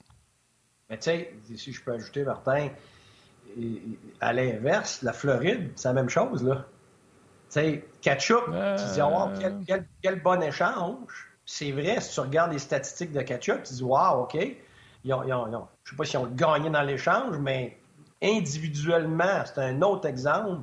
[0.92, 2.70] Mais tu sais, si je peux ajouter, Martin,
[4.22, 6.68] à l'inverse, la Floride, c'est la même chose, là.
[7.50, 9.30] Tu sais, Ketchup, tu dis, oh,
[9.66, 11.32] quel, quel, bon échange.
[11.48, 14.38] C'est vrai, si tu regardes les statistiques de Ketchup, tu dis, wow, OK
[15.04, 17.80] je ne sais pas si on gagné dans l'échange, mais
[18.22, 20.62] individuellement, c'est un autre exemple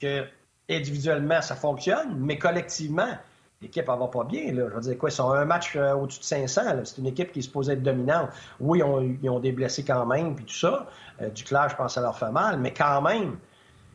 [0.00, 0.24] que
[0.68, 3.16] individuellement, ça fonctionne, mais collectivement,
[3.62, 4.48] l'équipe ne va pas bien.
[4.54, 6.60] Je veux dire, quoi, ils sont un match euh, au-dessus de 500.
[6.84, 8.30] C'est une équipe qui est supposée être dominante.
[8.60, 8.82] Oui,
[9.22, 10.86] ils ont des blessés quand même, puis tout ça.
[11.22, 13.38] Euh, du clash, je pense ça leur fait mal, mais quand même,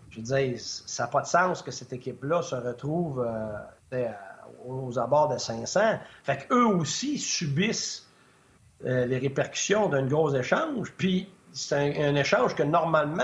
[0.09, 3.25] je veux dire, ça n'a pas de sens que cette équipe-là se retrouve
[3.93, 4.07] euh,
[4.65, 5.99] aux abords de 500.
[6.23, 8.07] Fait qu'eux aussi subissent
[8.85, 10.91] euh, les répercussions d'un gros échange.
[10.97, 13.23] Puis c'est un, échange que normalement,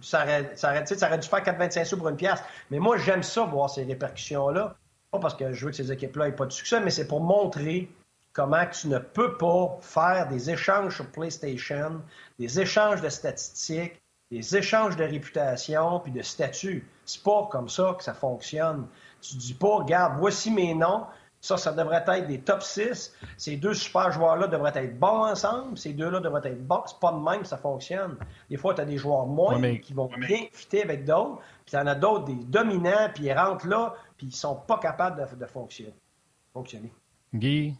[0.00, 2.42] ça aurait, ça dû faire 4,25 sous pour une pièce.
[2.70, 4.76] Mais moi, j'aime ça, voir ces répercussions-là.
[5.10, 7.20] Pas parce que je veux que ces équipes-là aient pas de succès, mais c'est pour
[7.20, 7.90] montrer
[8.32, 12.00] comment tu ne peux pas faire des échanges sur PlayStation,
[12.38, 16.88] des échanges de statistiques, des échanges de réputation puis de statut.
[17.04, 18.86] C'est pas comme ça que ça fonctionne.
[19.20, 21.06] Tu dis pas, regarde, voici mes noms,
[21.40, 23.14] ça, ça devrait être des top 6.
[23.38, 25.78] Ces deux super joueurs-là devraient être bons ensemble.
[25.78, 26.82] Ces deux-là devraient être bons.
[26.86, 28.16] C'est pas de même que ça fonctionne.
[28.50, 31.40] Des fois, tu as des joueurs moins qui vont bien fitter avec d'autres.
[31.64, 34.78] Puis tu en as d'autres, des dominants, puis ils rentrent là, puis ils sont pas
[34.78, 35.94] capables de, fonctionner.
[36.52, 36.92] fonctionner.
[37.34, 37.74] Guy,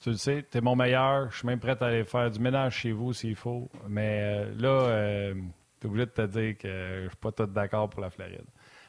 [0.00, 1.30] tu le sais, tu es mon meilleur.
[1.30, 3.68] Je suis même prêt à aller faire du ménage chez vous s'il faut.
[3.86, 5.34] Mais euh, là, euh,
[5.78, 8.46] tu es obligé de te dire que je suis pas tout d'accord pour la Floride.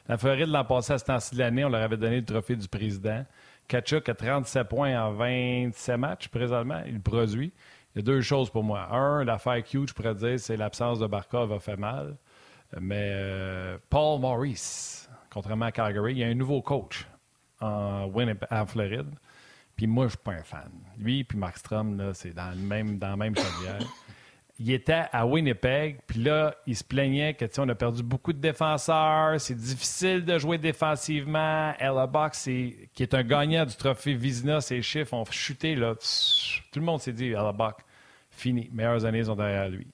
[0.08, 2.56] La Floride, l'an passé, à ce temps-ci de l'année, on leur avait donné le trophée
[2.56, 3.24] du président.
[3.68, 6.82] Kachuk a 37 points en 27 matchs présentement.
[6.86, 7.52] Il produit.
[7.94, 8.88] Il y a deux choses pour moi.
[8.92, 12.16] Un, l'affaire Q, je pourrais dire, c'est l'absence de Barkov a fait mal.
[12.80, 17.06] Mais euh, Paul Maurice, contrairement à Calgary, il y a un nouveau coach
[17.60, 18.10] en
[18.50, 19.10] en Floride.
[19.76, 20.70] Puis moi, je ne suis pas un fan.
[20.98, 23.80] Lui puis Markstrom, c'est dans, même, dans la même carrière
[24.58, 28.38] il était à Winnipeg, puis là, il se plaignait que, on a perdu beaucoup de
[28.38, 31.74] défenseurs, c'est difficile de jouer défensivement.
[31.78, 35.94] Ella Box, qui est un gagnant du trophée Vizina, ses chiffres ont chuté, là.
[36.72, 37.84] Tout le monde s'est dit, Ella Box,
[38.30, 39.88] fini, meilleures années sont derrière lui.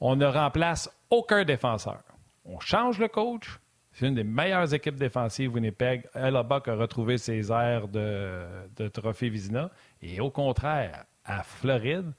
[0.00, 2.02] On ne remplace aucun défenseur.
[2.44, 3.58] On change le coach.
[3.92, 6.04] C'est une des meilleures équipes défensives Winnipeg.
[6.14, 8.44] Ella Buck a retrouvé ses airs de,
[8.76, 9.70] de trophée Vizina.
[10.02, 12.12] Et au contraire, à Floride,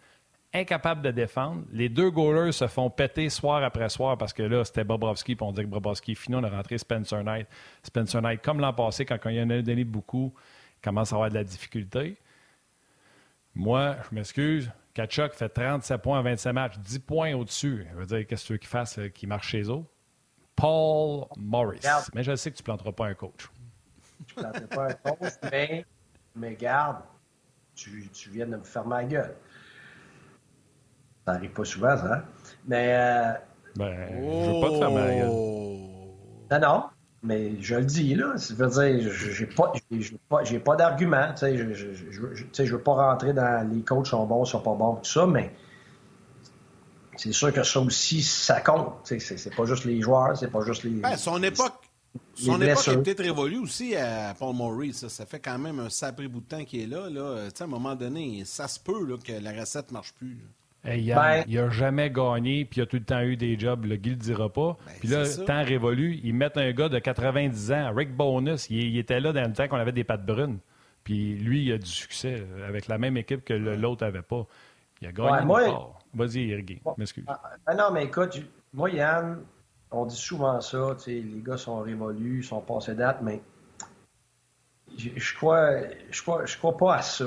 [0.56, 1.64] incapable de défendre.
[1.72, 5.46] Les deux goalers se font péter soir après soir parce que là, c'était Bobrovski, puis
[5.46, 6.36] on dit que Bobrovski est fini.
[6.36, 7.48] On a rentré Spencer Knight.
[7.84, 10.34] Spencer Knight, comme l'an passé, quand, il y en a donné beaucoup,
[10.82, 12.18] commence à avoir de la difficulté.
[13.54, 14.72] Moi, je m'excuse.
[14.94, 17.86] Kachuk fait 37 points en 27 matchs, 10 points au-dessus.
[17.92, 19.84] Je veux dire, qu'est-ce que tu veux qu'il fasse, qu'il marche chez eux?
[20.56, 21.82] Paul Morris.
[22.14, 23.50] Mais je sais que tu ne planteras pas un coach.
[24.28, 25.86] Je ne planterai pas un coach, mais,
[26.36, 27.04] mais garde,
[27.76, 29.36] tu, tu viens de me faire ma gueule.
[31.26, 32.14] Ça n'arrive pas souvent, ça.
[32.14, 32.22] Hein?
[32.68, 32.96] Mais.
[32.96, 33.34] Euh...
[33.76, 35.28] Ben, je veux pas te faire mal.
[36.52, 36.84] Non, non.
[37.24, 38.38] Mais je le dis, là.
[38.38, 39.74] Ça veut dire, j'ai pas,
[40.44, 41.32] j'ai pas, d'argument.
[41.32, 44.76] Tu sais, je, je, je, veux pas rentrer dans les coachs sont bons, sont pas
[44.76, 45.52] bons, tout ça, mais
[47.18, 48.94] c'est sûr que ça aussi, ça compte.
[49.04, 50.92] C'est, c'est pas juste les joueurs, c'est pas juste les.
[50.92, 51.74] Ben, son époque.
[52.36, 55.08] Son époque est peut-être révolue aussi à Paul Maurice.
[55.08, 55.26] Ça.
[55.26, 57.10] fait quand même un sacré bout de temps qu'il est là.
[57.10, 57.48] là.
[57.60, 60.38] à un moment donné, ça se peut là, que la recette ne marche plus.
[60.86, 63.86] Ben- il n'a jamais gagné, puis il a tout le temps eu des jobs.
[63.86, 64.78] Le Guy le dira pas.
[64.86, 68.70] Ben, puis là, temps révolu, ils mettent un gars de 90 ans, Rick Bonus.
[68.70, 70.60] Il, était là dans le temps qu'on avait des pattes brunes.
[71.04, 74.46] Puis lui, il a du succès avec la même équipe que l'autre n'avait pas.
[75.02, 75.72] Il a gagné ouais,
[76.14, 77.26] Vas-y, Guy, m'excuse.
[77.28, 78.42] Ah, ah, non, mais écoute,
[78.74, 79.40] moi, Yann,
[79.92, 83.42] on dit souvent ça, les gars sont révolus, sont passés date, mais
[84.98, 85.72] je, crois,
[86.10, 87.26] je, crois, je crois pas à ça.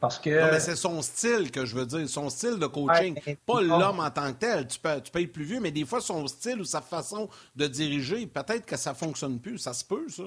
[0.00, 0.30] parce que.
[0.30, 3.18] Non, mais c'est son style que je veux dire, son style de coaching.
[3.46, 4.66] pas l'homme en tant que tel.
[4.66, 7.28] Tu peux, tu peux être plus vieux, mais des fois, son style ou sa façon
[7.56, 9.58] de diriger, peut-être que ça fonctionne plus.
[9.58, 10.24] Ça se peut, ça.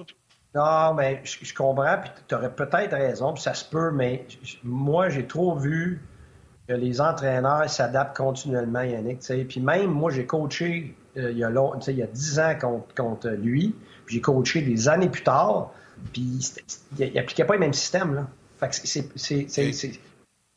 [0.54, 4.24] Non, mais je, comprends, puis tu aurais peut-être raison, puis ça se peut, mais
[4.62, 6.00] moi, j'ai trop vu
[6.68, 9.20] que les entraîneurs s'adaptent continuellement, Yannick.
[9.48, 11.50] Puis même, moi, j'ai coaché euh, il, y a
[11.88, 13.74] il y a 10 ans contre, contre lui,
[14.06, 15.72] puis j'ai coaché des années plus tard.
[16.12, 16.54] Puis
[16.98, 18.14] il n'appliquait pas le même système.
[18.14, 18.26] Là.
[18.58, 18.74] Fait que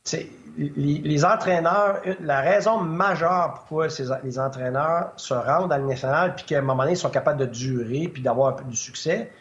[0.03, 5.85] c'est, les, les, entraîneurs, la raison majeure pourquoi ces, les entraîneurs se rendent dans le
[5.85, 9.31] national puis qu'à un moment donné, ils sont capables de durer puis d'avoir du succès,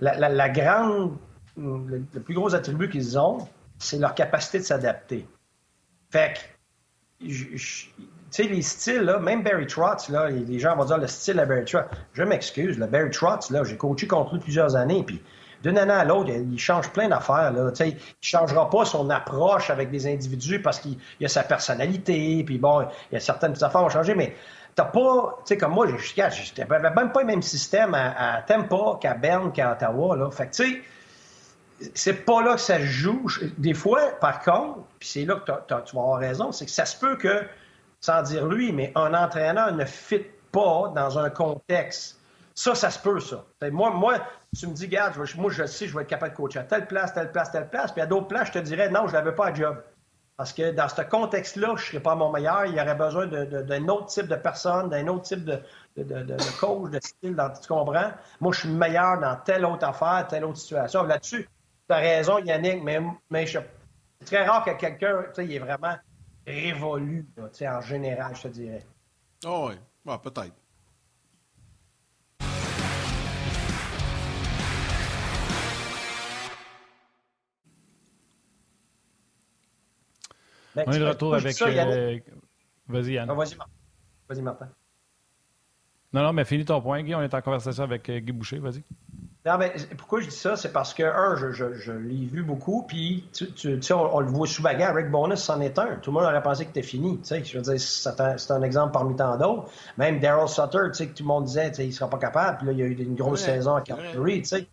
[0.00, 1.16] la, grande,
[1.56, 3.46] le, plus gros attribut qu'ils ont,
[3.78, 5.26] c'est leur capacité de s'adapter.
[6.10, 7.58] Fait que, tu
[8.30, 11.46] sais, les styles, là, même Barry Trotz, là, les gens vont dire le style à
[11.46, 11.86] Barry Trotz.
[12.14, 15.22] Je m'excuse, le Barry Trotz, là, j'ai coaché contre lui plusieurs années, puis
[15.62, 17.52] d'une année à l'autre, il change plein d'affaires.
[17.52, 17.70] Là.
[17.80, 22.58] il ne changera pas son approche avec des individus parce qu'il a sa personnalité, puis
[22.58, 24.34] bon, il y a certaines affaires qui vont changer, mais
[24.74, 28.42] t'as pas, tu sais, comme moi, je n'avais même pas le même système à, à
[28.42, 30.16] Tampa qu'à Berne, qu'à Ottawa.
[30.16, 30.30] Là.
[30.30, 30.82] Fait que, tu
[31.80, 33.26] sais, c'est pas là que ça joue.
[33.58, 35.52] Des fois, par contre, puis c'est là que
[35.84, 37.42] tu vas avoir raison, c'est que ça se peut que,
[38.00, 42.18] sans dire lui, mais un entraîneur ne fit pas dans un contexte
[42.54, 43.44] ça, ça se peut, ça.
[43.70, 44.18] Moi, moi,
[44.56, 46.86] tu me dis, regarde, moi, je sais, je vais être capable de coacher à telle
[46.86, 47.92] place, telle place, telle place.
[47.92, 49.82] Puis à d'autres places, je te dirais, non, je n'avais pas à job.
[50.36, 52.66] Parce que dans ce contexte-là, je ne serais pas mon meilleur.
[52.66, 55.62] Il y aurait besoin d'un autre type de personne, d'un autre type de,
[56.58, 57.36] coach, de style.
[57.60, 58.12] tu comprends?
[58.40, 61.04] Moi, je suis meilleur dans telle autre affaire, telle autre situation.
[61.04, 61.48] Là-dessus,
[61.88, 63.64] tu as raison, Yannick, mais, mais c'est
[64.24, 65.96] très rare que quelqu'un, tu sais, il est vraiment
[66.46, 68.86] révolue, en général, je te dirais.
[69.44, 69.74] Oh oui,
[70.08, 70.61] ah, peut-être.
[80.74, 81.60] Ben, on est de retour avec.
[81.62, 82.18] Euh,
[82.88, 83.28] vas-y, Anne.
[83.30, 84.68] Ah, vas-y, vas Martin.
[86.12, 87.14] Non, non, mais finis ton point, Guy.
[87.14, 88.58] On est en conversation avec euh, Guy Boucher.
[88.58, 88.82] Vas-y.
[89.44, 90.54] Non, mais pourquoi je dis ça?
[90.56, 94.20] C'est parce que, un, je, je, je l'ai vu beaucoup, puis tu, tu, sais, on,
[94.20, 95.96] le voit souvent, Rick Bonus c'en est un.
[95.96, 97.18] Tout le monde aurait pensé que c'était fini.
[97.18, 99.68] Tu sais, je veux dire, c'est un, exemple parmi tant d'autres.
[99.98, 102.18] Même Daryl Sutter, tu sais, que tout le monde disait, tu sais, il sera pas
[102.18, 104.66] capable, puis là, il y a eu une grosse saison à Calgary, tu sais.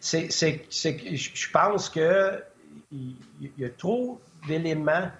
[0.00, 2.42] C'est, c'est, je pense que
[2.90, 3.16] il
[3.58, 5.10] y a trop d'éléments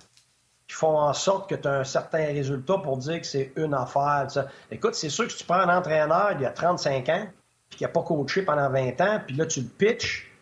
[0.68, 3.74] qui font en sorte que tu as un certain résultat pour dire que c'est une
[3.74, 4.26] affaire.
[4.70, 7.26] Écoute, c'est sûr que si tu prends un entraîneur il y a 35 ans,
[7.70, 10.32] puis qui n'a pas coaché pendant 20 ans, puis là, tu le pitches,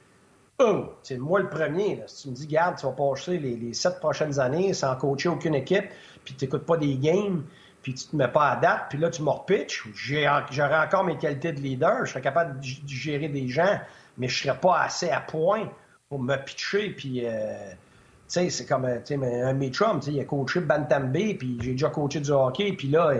[0.59, 2.03] oh, c'est moi le premier.
[2.07, 5.29] Si tu me dis, garde, tu vas passer les, les sept prochaines années sans coacher
[5.29, 5.87] aucune équipe,
[6.25, 7.45] puis tu n'écoutes pas des games,
[7.83, 11.19] puis tu te mets pas à date, puis là, tu me repitches, j'aurais encore mes
[11.19, 13.79] qualités de leader, je serais capable de gérer des gens,
[14.17, 15.69] mais je serais pas assez à point
[16.09, 17.27] pour me pitcher, puis...
[17.27, 17.75] Euh,
[18.51, 22.21] c'est comme un de mes chums, il a coaché Bantam B, puis j'ai déjà coaché
[22.21, 23.15] du hockey, puis là,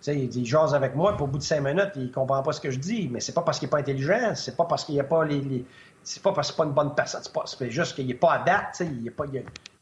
[0.00, 2.60] sais, il jase avec moi, puis au bout de cinq minutes, il comprend pas ce
[2.60, 3.08] que je dis.
[3.10, 5.24] Mais c'est pas parce qu'il est pas intelligent, c'est pas parce qu'il n'y a pas
[5.24, 5.64] les.
[6.02, 8.38] c'est pas parce qu'il n'est pas une bonne personne, c'est juste qu'il n'est pas à
[8.38, 9.24] date, il n'est pas,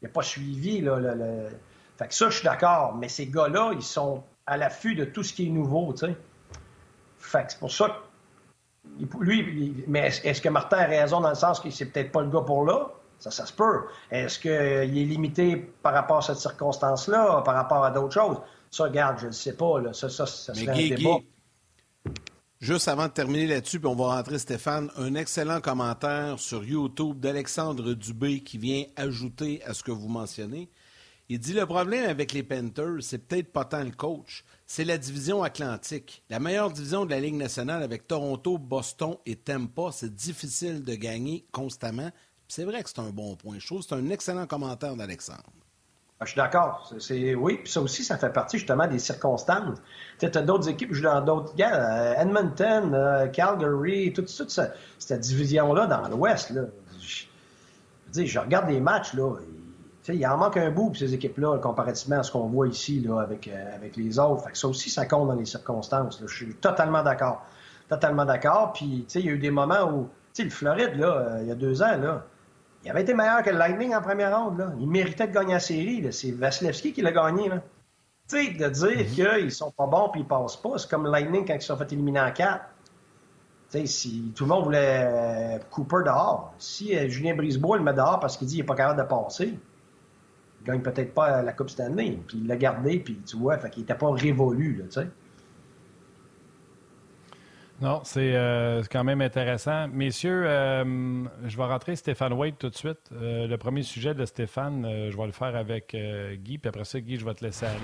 [0.01, 0.81] il pas suivi.
[0.81, 0.99] Là,
[1.97, 2.95] Fait que ça, je suis d'accord.
[2.95, 6.15] Mais ces gars-là, ils sont à l'affût de tout ce qui est nouveau, tu sais.
[7.17, 11.35] Fait que c'est pour ça que lui, mais est-ce que Martin a raison dans le
[11.35, 12.89] sens que c'est peut-être pas le gars pour là?
[13.19, 13.81] Ça, ça se peut.
[14.11, 18.37] Est-ce qu'il est limité par rapport à cette circonstance-là, par rapport à d'autres choses?
[18.71, 19.79] Ça, regarde, je ne sais pas.
[19.79, 19.93] Là.
[19.93, 21.17] Ça, ça, ça serait un débat.
[22.59, 27.19] juste avant de terminer là-dessus, puis on va rentrer, Stéphane, un excellent commentaire sur YouTube
[27.19, 30.69] d'Alexandre Dubé qui vient ajouter à ce que vous mentionnez.
[31.31, 34.97] Il dit le problème avec les Panthers, c'est peut-être pas tant le coach, c'est la
[34.97, 36.23] division atlantique.
[36.27, 40.95] La meilleure division de la Ligue nationale avec Toronto, Boston et Tampa, c'est difficile de
[40.95, 42.09] gagner constamment.
[42.49, 43.57] C'est vrai que c'est un bon point.
[43.59, 45.43] Je trouve que c'est un excellent commentaire d'Alexandre.
[46.19, 46.91] Ah, je suis d'accord.
[47.37, 49.77] Oui, puis ça aussi, ça fait partie justement des circonstances.
[50.17, 51.75] Tu as d'autres équipes jouent dans d'autres gars.
[51.75, 56.51] Euh, Edmonton, euh, Calgary, toute, cette division-là dans l'Ouest.
[56.99, 59.35] Je, je regarde des matchs, là.
[60.09, 63.75] Il en manque un bout ces équipes-là, comparativement à ce qu'on voit ici avec, euh,
[63.75, 64.43] avec les autres.
[64.43, 66.19] Fait que ça aussi, ça compte dans les circonstances.
[66.25, 67.45] Je suis totalement d'accord.
[67.87, 68.73] Totalement d'accord.
[68.73, 71.55] Puis, il y a eu des moments où, tu sais, le Floride, il y a
[71.55, 72.25] deux ans, là,
[72.83, 74.57] il avait été meilleur que le Lightning en première ronde.
[74.57, 74.71] Là.
[74.79, 76.07] Il méritait de gagner la série.
[76.11, 77.49] C'est Vasilevski qui l'a gagné.
[77.49, 77.61] Là.
[78.29, 79.39] Tu sais, de dire mm -hmm.
[79.39, 81.77] qu'ils sont pas bons et ils passent pas, c'est comme le Lightning quand ils sont
[81.77, 82.65] fait éliminer en quatre.
[83.71, 87.83] Tu sais, si tout le monde voulait euh, Cooper dehors, si euh, Julien Brisebois le
[87.83, 89.59] met dehors parce qu'il dit qu'il n'est pas capable de passer,
[90.61, 92.19] il gagne peut-être pas la Coupe Stanley.
[92.27, 95.07] Puis il l'a gardé, puis tu vois, fait qu'il n'était pas révolu, là, tu sais.
[97.81, 99.87] Non, euh, c'est quand même intéressant.
[99.87, 103.09] Messieurs, euh, je vais rentrer Stéphane Wade tout de suite.
[103.13, 105.95] Euh, le premier sujet de Stéphane, je vais le faire avec
[106.43, 107.79] Guy, puis après ça, Guy, je vais te laisser aller.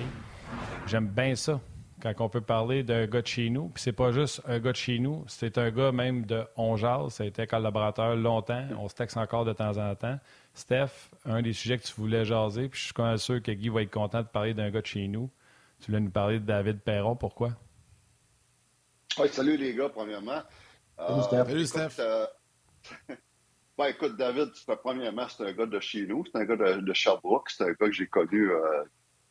[0.86, 1.60] J'aime bien ça,
[2.02, 3.68] quand on peut parler d'un gars de chez nous.
[3.70, 7.10] Puis c'est pas juste un gars de chez nous, c'est un gars même de Onjal.
[7.10, 8.64] Ça a été collaborateur longtemps.
[8.78, 10.18] On se texte encore de temps en temps.
[10.52, 13.50] Steph, un des sujets que tu voulais jaser, puis je suis quand même sûr que
[13.50, 15.30] Guy va être content de parler d'un gars de chez nous.
[15.80, 17.52] Tu voulais nous parler de David Perron, pourquoi?
[19.24, 20.42] Salut les gars, premièrement.
[20.98, 22.00] Salut, euh, Salut, Steph.
[22.00, 22.26] Euh,
[23.78, 24.50] ben, écoute, David,
[24.82, 26.24] premièrement, c'est un gars de chez nous.
[26.26, 27.50] C'est un gars de, Sherbrooke.
[27.50, 28.84] C'est un gars que j'ai connu euh,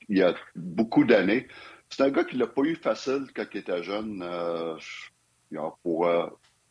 [0.09, 1.47] il y a beaucoup d'années.
[1.89, 4.23] C'est un gars qui l'a pas eu facile quand il était jeune.
[5.83, 6.09] pour,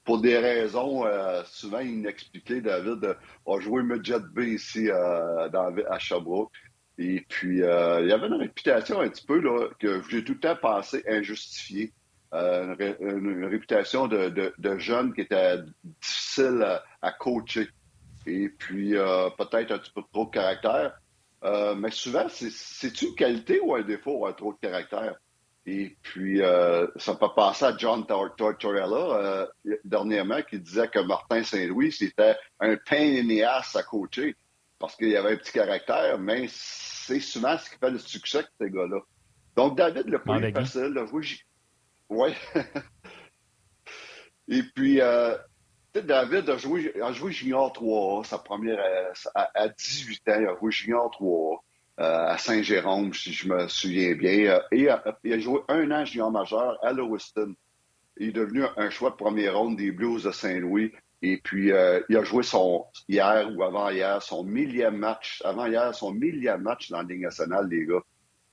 [0.05, 1.05] pour des raisons
[1.45, 6.53] souvent inexpliquées, David a joué Midget B ici dans, à Sherbrooke.
[6.99, 10.41] Et puis, il y avait une réputation un petit peu là, que j'ai tout le
[10.41, 11.93] temps pensé injustifiée.
[12.35, 17.69] Euh, une, réputation de, de, jeune qui était difficile à, coacher.
[18.27, 20.99] Et puis, euh, peut-être un petit peu trop de caractère.
[21.45, 25.15] Euh, mais souvent, c'est une qualité ou un défaut, un trop de caractère?
[25.67, 26.41] Et puis,
[26.97, 29.49] ça peut passer à John Tortorella
[29.85, 34.37] dernièrement qui disait que Martin Saint-Louis, c'était un pain in the ass à coacher
[34.79, 38.43] parce qu'il y avait un petit caractère, mais c'est souvent ce qui fait le succès
[38.43, 38.99] de ces gars-là.
[39.57, 41.05] Donc, David, le plus facile, là,
[42.11, 42.31] oui.
[44.49, 45.37] Et puis, euh,
[45.95, 48.83] David a joué, a joué Junior 3, sa première
[49.35, 51.65] à, 18 ans, il a joué Junior 3
[52.01, 54.51] euh, à Saint-Jérôme, si je me souviens bien.
[54.51, 54.89] Euh, et
[55.25, 57.55] il a joué un an Junior majeur à Lewiston.
[58.17, 60.93] Il est devenu un choix de première ronde des Blues de Saint-Louis.
[61.23, 66.13] Et puis, euh, il a joué son hier ou avant-hier, son millième match, avant-hier, son
[66.13, 68.03] millième match dans la Ligue nationale, les gars.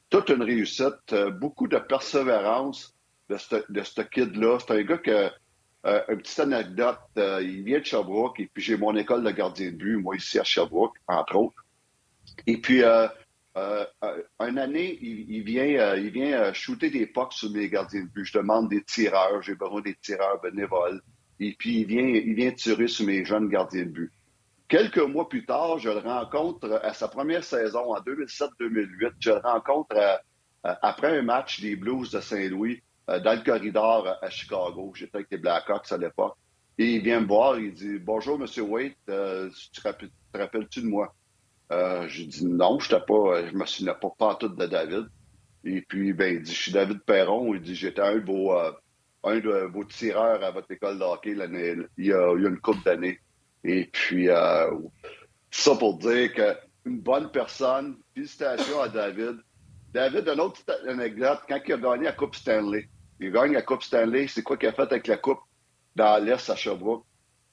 [0.09, 2.95] Toute une réussite, euh, beaucoup de persévérance
[3.69, 4.57] de ce kid-là.
[4.59, 5.29] C'est un gars que,
[5.85, 9.71] euh, une petite anecdote, il vient de Sherbrooke, et puis j'ai mon école de gardien
[9.71, 11.65] de but, moi ici à Sherbrooke, entre autres.
[12.47, 13.07] Et puis, euh,
[14.39, 18.25] une année, il, vient, il vient shooter des pucks sur mes gardiens de but.
[18.25, 21.01] Je demande des tireurs, j'ai besoin des tireurs bénévoles
[21.41, 24.11] et puis il vient, il vient tirer sur mes jeunes gardiens de but.
[24.67, 29.13] Quelques mois plus tard, je le rencontre à sa première saison en 2007-2008.
[29.19, 30.15] Je le rencontre euh,
[30.67, 34.93] euh, après un match des Blues de Saint-Louis euh, dans le corridor à Chicago.
[34.95, 36.35] J'étais avec les Blackhawks à l'époque.
[36.77, 41.13] Et il vient me voir, il dit Bonjour, Monsieur Waite, tu te rappelles-tu de moi?
[41.71, 45.07] Euh, j'ai dit non, je pas, je me souviens pas, pas tout de David.
[45.63, 47.53] Et puis, ben, il dit, je suis David Perron.
[47.53, 52.13] Il dit, j'étais un de vos, tireurs à votre école de hockey l'année, il, y
[52.13, 53.19] a, une couple d'années.
[53.63, 54.71] Et puis, euh,
[55.51, 59.37] ça pour dire qu'une bonne personne, félicitations à David.
[59.93, 62.89] David, une autre anecdote, quand il a gagné la Coupe Stanley,
[63.21, 65.39] il gagne la Coupe Stanley, c'est quoi qu'il a fait avec la Coupe
[65.95, 67.05] dans l'Est à Sherbrooke?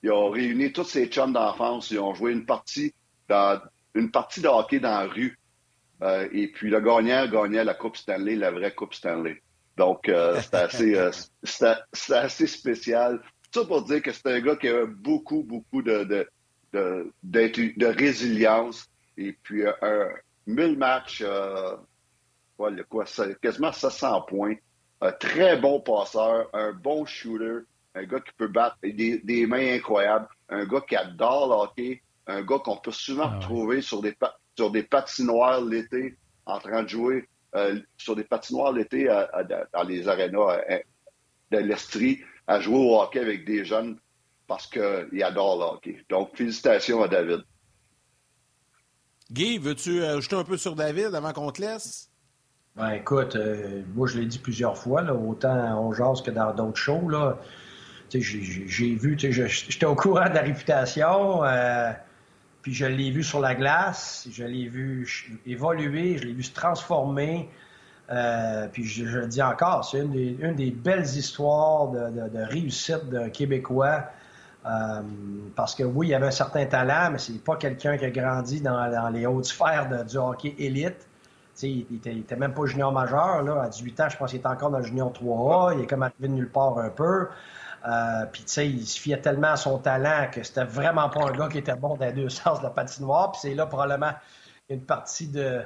[0.03, 2.95] Ils ont réuni tous ses chums d'enfance, ils ont joué une partie,
[3.29, 3.61] dans,
[3.95, 5.39] une partie de hockey dans la rue.
[6.03, 9.43] Euh, et puis le gagnant gagnait la Coupe Stanley, la vraie Coupe Stanley.
[9.77, 11.11] Donc, euh, c'était assez, euh,
[12.11, 13.21] assez, spécial.
[13.53, 16.29] Tout ça pour dire que c'est un gars qui a beaucoup, beaucoup de, de,
[16.73, 17.13] de,
[17.77, 18.89] de résilience.
[19.17, 20.09] Et puis, euh, un
[20.47, 21.77] mille matchs, euh,
[22.57, 23.05] quoi,
[23.41, 24.55] quasiment 700 points.
[25.01, 27.61] Un très bon passeur, un bon shooter,
[27.95, 32.03] un gars qui peut battre des, des mains incroyables, un gars qui adore le hockey,
[32.27, 34.17] un gars qu'on peut souvent ah retrouver sur des,
[34.57, 39.07] sur des patinoires l'été en train de jouer euh, sur des patinoires l'été
[39.73, 40.79] dans les arénas euh,
[41.51, 43.99] de l'Estrie à jouer au hockey avec des jeunes
[44.47, 46.05] parce qu'il adore le hockey.
[46.09, 47.45] Donc, félicitations à David.
[49.31, 52.08] Guy, veux-tu ajouter un peu sur David avant qu'on te laisse?
[52.79, 56.53] Ben, écoute, euh, moi, je l'ai dit plusieurs fois, là, autant on jase que dans
[56.55, 57.09] d'autres shows.
[57.09, 57.37] Là.
[58.11, 61.43] J'ai vu, j'étais au courant de la réputation.
[62.63, 65.09] Puis je l'ai vu sur la glace, je l'ai vu
[65.47, 67.49] évoluer, je l'ai vu se transformer.
[68.11, 74.05] Euh, puis je, le dis encore, c'est une des, belles histoires de, réussite d'un Québécois.
[74.67, 75.01] Euh,
[75.55, 78.61] parce que oui, il avait un certain talent, mais c'est pas quelqu'un qui a grandi
[78.61, 81.08] dans, les hautes sphères du hockey élite.
[81.63, 83.43] Il était, était même pas junior majeur.
[83.43, 83.63] Là.
[83.63, 85.77] À 18 ans, je pense qu'il était encore dans le junior 3A.
[85.77, 87.29] Il est comme arrivé de nulle part un peu.
[87.87, 91.49] Euh, puis, il se fiait tellement à son talent que c'était vraiment pas un gars
[91.49, 93.33] qui était bon dans les deux sens de la patinoire.
[93.33, 94.13] Puis, c'est là probablement
[94.69, 95.63] une partie de,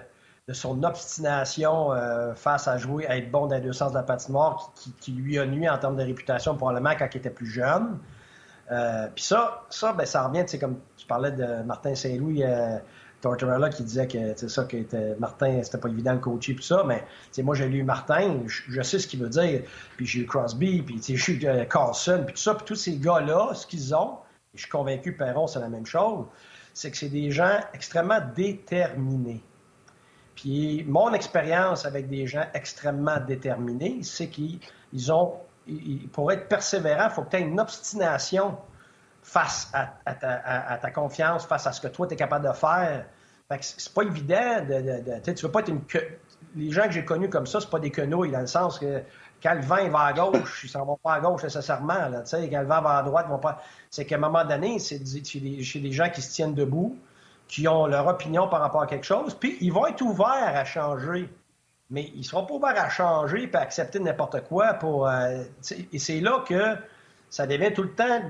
[0.53, 4.03] son obstination euh, face à jouer, à être bon dans les deux sens de la
[4.03, 7.99] patinoire qui, lui a nuit en termes de réputation probablement quand il était plus jeune.
[8.71, 12.45] Euh, puis ça, ça, ben, ça revient, tu sais, comme tu parlais de Martin Saint-Louis
[13.23, 16.85] Tortorella qui disait que c'est ça que Martin, c'était pas évident de coacher tout ça,
[16.87, 17.05] mais
[17.43, 19.63] moi j'ai lu Martin, je, sais ce qu'il veut dire,
[19.97, 23.55] puis j'ai eu Crosby, puis j'ai eu Carlson, puis tout ça, puis tous ces gars-là,
[23.55, 24.19] ce qu'ils ont,
[24.55, 26.27] je suis convaincu Perron c'est la même chose,
[26.75, 29.43] c'est que c'est des gens extrêmement déterminés.
[30.35, 35.35] Puis mon expérience avec des gens extrêmement déterminés, c'est qu'ils ont,
[36.13, 38.57] pour être persévérant, il faut que tu aies une obstination
[39.23, 43.07] face à, ta, confiance, face à ce que toi, tu es capable de faire.
[43.61, 45.33] c'est pas évident de.
[45.33, 45.83] tu veux pas être une.
[46.57, 49.03] Les gens que j'ai connus comme ça, c'est pas des quenouilles, dans le sens que
[49.43, 52.09] quand le vent va à gauche, ils s'en vont pas à gauche nécessairement.
[52.09, 53.63] Là, quand le vent va à droite, ils vont pas.
[53.91, 55.41] C'est qu'à un moment donné, c'est chez
[55.81, 56.97] des, gens qui se tiennent debout,
[57.49, 60.65] qui ont leur opinion par rapport à quelque chose, puis ils vont être ouverts à
[60.65, 61.33] changer.
[61.91, 65.09] Mais ils seront pas ouverts à changer et à accepter n'importe quoi pour.
[65.09, 65.43] Euh,
[65.93, 66.77] et c'est là que
[67.33, 68.21] ça devient tout le temps,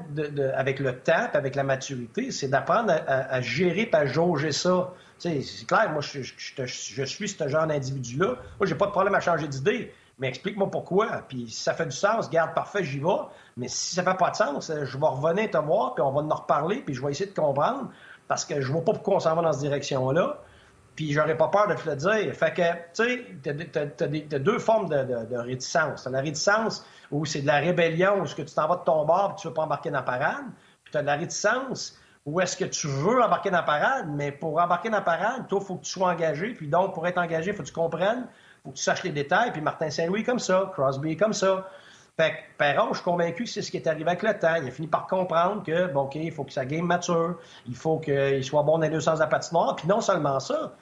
[0.55, 4.95] avec le temps, avec la maturité, c'est d'apprendre à, gérer et à jauger ça.
[5.19, 8.37] c'est clair, moi, je, suis ce genre d'individu-là.
[8.61, 11.25] Moi, j'ai pas de problème à changer d'idée, mais explique-moi pourquoi.
[11.27, 13.09] Puis si ça fait du sens, garde parfait, j'y vais.
[13.57, 16.21] Mais si ça fait pas de sens, je vais revenir te voir, puis on va
[16.21, 17.91] en reparler, puis je vais essayer de comprendre,
[18.29, 20.39] parce que je vois pas pourquoi on s'en va dans cette direction-là.
[20.95, 22.35] Puis j'aurais pas peur de te le dire.
[22.35, 22.63] Fait que,
[22.95, 26.05] tu sais, t'as, deux formes de, de réticence.
[26.05, 28.85] T'as la réticence où c'est de la rébellion, où est-ce que tu t'en vas de
[28.85, 30.45] ton bord et tu veux pas embarquer dans la parade.
[30.85, 34.07] Puis tu as de la réticence, où est-ce que tu veux embarquer dans la parade,
[34.09, 36.55] mais pour embarquer dans la parade, toi, il faut que tu sois engagé.
[36.55, 38.27] Puis donc, pour être engagé, faut que tu comprennes,
[38.63, 39.53] faut que tu saches les détails.
[39.53, 41.69] Puis Martin Saint-Louis comme ça, Crosby comme ça.
[42.19, 44.57] Fait que Perron, je suis convaincu que c'est ce qui est arrivé avec le temps.
[44.57, 47.75] Il a fini par comprendre que, bon, OK, il faut que sa game mature, il
[47.75, 49.77] faut qu'il soit bon dans les deux sens de la patinoire.
[49.77, 50.75] Puis non seulement ça,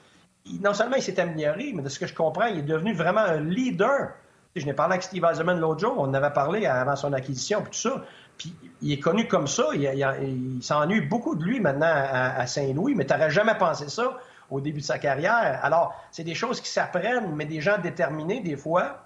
[0.59, 3.21] non seulement il s'est amélioré, mais de ce que je comprends, il est devenu vraiment
[3.21, 4.09] un leader
[4.55, 7.61] Je n'ai parlé avec Steve Eisenman l'autre jour, on en avait parlé avant son acquisition,
[7.61, 8.03] puis tout ça.
[8.37, 13.05] Puis il est connu comme ça, il, s'ennuie beaucoup de lui maintenant à, Saint-Louis, mais
[13.05, 14.17] tu n'aurais jamais pensé ça
[14.49, 15.59] au début de sa carrière.
[15.63, 19.05] Alors, c'est des choses qui s'apprennent, mais des gens déterminés, des fois,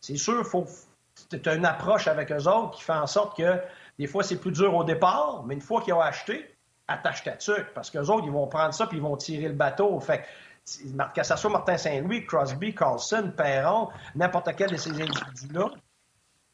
[0.00, 0.66] c'est sûr, faut,
[1.14, 3.60] c'est une approche avec eux autres qui fait en sorte que
[3.98, 6.54] des fois, c'est plus dur au départ, mais une fois qu'ils ont acheté,
[6.88, 9.54] attache ta tuque, parce qu'eux autres, ils vont prendre ça puis ils vont tirer le
[9.54, 9.98] bateau.
[10.00, 10.24] Fait
[10.64, 15.70] que, ça soit Martin Saint-Louis, Crosby, Carlson, Perron, n'importe quel de ces individus-là,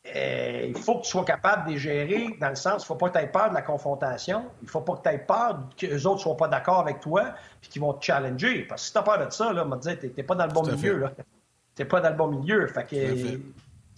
[0.05, 2.87] eh, il faut que tu sois capable de les gérer dans le sens, il ne
[2.87, 5.15] faut pas que tu aies peur de la confrontation, il ne faut pas que tu
[5.15, 8.05] aies peur que les autres ne soient pas d'accord avec toi puis qu'ils vont te
[8.05, 8.63] challenger.
[8.63, 10.53] Parce que si tu as peur de ça, là, on tu n'es pas dans le
[10.53, 11.07] bon milieu.
[11.77, 12.67] Tu n'es pas dans le bon milieu.
[12.67, 13.41] Fait que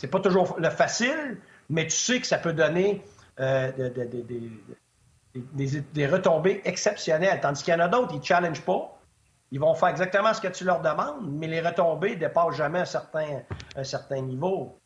[0.03, 1.39] c'est pas toujours le facile,
[1.71, 3.05] mais tu sais que ça peut donner
[3.39, 3.71] euh,
[5.95, 7.39] des, retombées exceptionnelles.
[7.41, 8.99] Tandis qu'il y en a d'autres, ils ne challengent pas.
[9.53, 12.81] Ils vont faire exactement ce que tu leur demandes, mais les retombées ne dépassent jamais
[12.81, 13.43] un certain,
[13.77, 14.77] un certain niveau.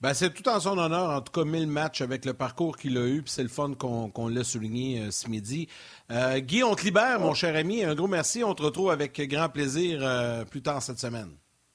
[0.00, 2.98] Ben, c'est tout en son honneur, en tout cas, 1000 matchs avec le parcours qu'il
[2.98, 5.68] a eu, puis c'est le fun qu'on l'a souligné euh, ce midi.
[6.12, 7.82] Euh, Guy, on te libère, mon cher ami.
[7.82, 8.44] Un gros merci.
[8.44, 11.30] On te retrouve avec grand plaisir euh, plus tard cette semaine.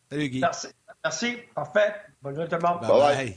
[0.09, 0.39] Salut, Guy.
[0.39, 0.67] Merci.
[1.03, 1.37] Merci.
[1.55, 1.93] Parfait.
[2.21, 2.81] Bonne journée tout le monde.
[2.81, 3.33] Bye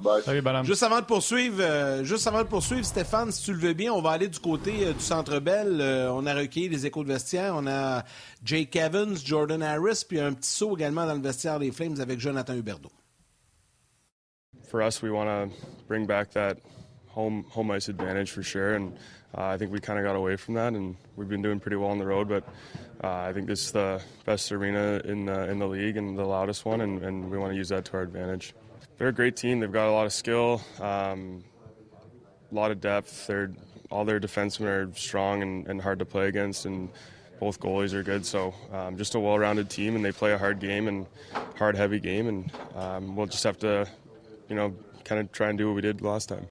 [0.00, 0.22] bye.
[0.24, 3.92] Salut, juste avant de poursuivre, juste avant de poursuivre, Stéphane, si tu le veux bien,
[3.92, 5.80] on va aller du côté du Centre Bell.
[6.10, 7.54] on a recueilli les échos de vestiaire.
[7.56, 8.02] On a
[8.42, 12.18] Jake Evans, Jordan Harris, puis un petit saut également dans le vestiaire des Flames avec
[12.18, 12.90] Jonathan Huberdeau.
[14.74, 15.56] for us, we want to
[15.86, 16.58] bring back that
[17.06, 18.74] home home ice advantage for sure.
[18.74, 18.98] And
[19.36, 21.76] uh, I think we kind of got away from that, and we've been doing pretty
[21.76, 22.28] well on the road.
[22.28, 22.44] But
[23.02, 26.24] uh, I think this is the best arena in the, in the league and the
[26.24, 28.54] loudest one, and, and we want to use that to our advantage.
[28.98, 29.60] They're a great team.
[29.60, 31.42] They've got a lot of skill, um,
[32.50, 33.26] a lot of depth.
[33.26, 33.50] They're
[33.90, 36.88] all their defensemen are strong and, and hard to play against, and
[37.38, 38.24] both goalies are good.
[38.24, 41.06] So um, just a well-rounded team, and they play a hard game and
[41.56, 43.86] hard, heavy game, and um, we'll just have to
[44.48, 44.74] you know,
[45.04, 46.46] kind of try and do what we did last time.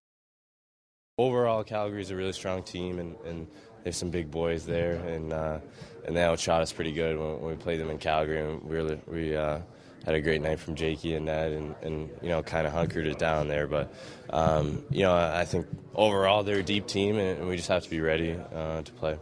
[1.19, 3.47] Overall, Calgary is a really strong team, and, and
[3.83, 5.59] there's some big boys there, and uh,
[6.07, 8.75] and they outshot us pretty good when, when, we played them in Calgary, and we
[8.75, 9.59] really, we uh,
[10.07, 13.05] had a great night from Jakey and Ned, and, and you know kind of hunkered
[13.05, 13.67] it down there.
[13.67, 13.93] But
[14.31, 17.89] um, you know, I think overall they're a deep team, and, we just have to
[17.91, 19.19] be ready uh, to play.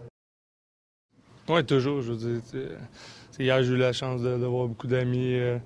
[1.50, 2.02] Oui, toujours.
[2.04, 2.78] Je veux dire,
[3.38, 5.60] hier j'ai eu la chance de, de voir beaucoup d'amis.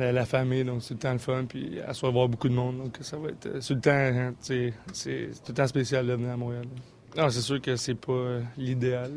[0.00, 2.48] Euh, la, famille, donc c'est tout le temps le fun, puis à soir voir beaucoup
[2.48, 6.32] de monde, donc ça va être temps, hein, c'est tout le temps spécial de venir
[6.32, 6.66] à Montréal.
[7.16, 9.12] Non, c'est sûr que c'est pas euh, l'idéal.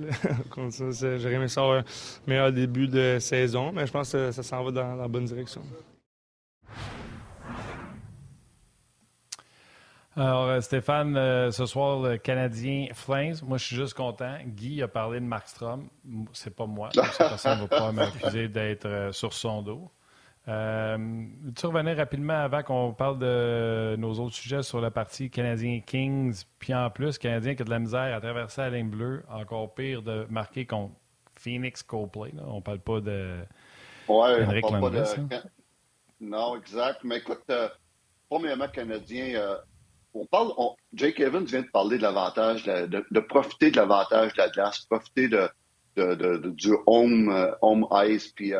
[0.55, 1.84] J'aurais aimé ça un
[2.28, 5.63] meilleur début de saison, mais je pense que ça, s'en va dans, la bonne direction.
[10.15, 14.38] Alors, euh, Stéphane, euh, ce soir, le Canadien Flames, moi, je suis juste content.
[14.45, 15.88] Guy a parlé de Markstrom.
[16.34, 16.89] C'est pas moi.
[16.93, 19.89] Personne ne va pas m'accuser d'être sur son dos.
[20.47, 21.25] Euh,
[21.57, 26.43] tu revenais rapidement avant qu'on parle de nos autres sujets sur la partie Canadien Kings,
[26.57, 29.73] puis en plus, Canadien qui a de la misère à traverser la ligne bleue, encore
[29.73, 30.93] pire de marquer contre
[31.35, 32.31] Phoenix Coldplay.
[32.33, 32.43] Là.
[32.47, 33.39] On parle pas de
[34.07, 35.37] ouais, Henrik on parle pas de...
[36.21, 36.99] Non, exact.
[37.03, 37.67] Mais écoute, euh,
[38.29, 39.57] premièrement, Canadien, euh,
[40.13, 40.51] on parle,
[40.93, 44.79] Jake Evans vient de parler de l'avantage, de, de, profiter de l'avantage de la glace,
[44.89, 45.49] profiter de,
[46.51, 48.53] du home, euh, home ice, puis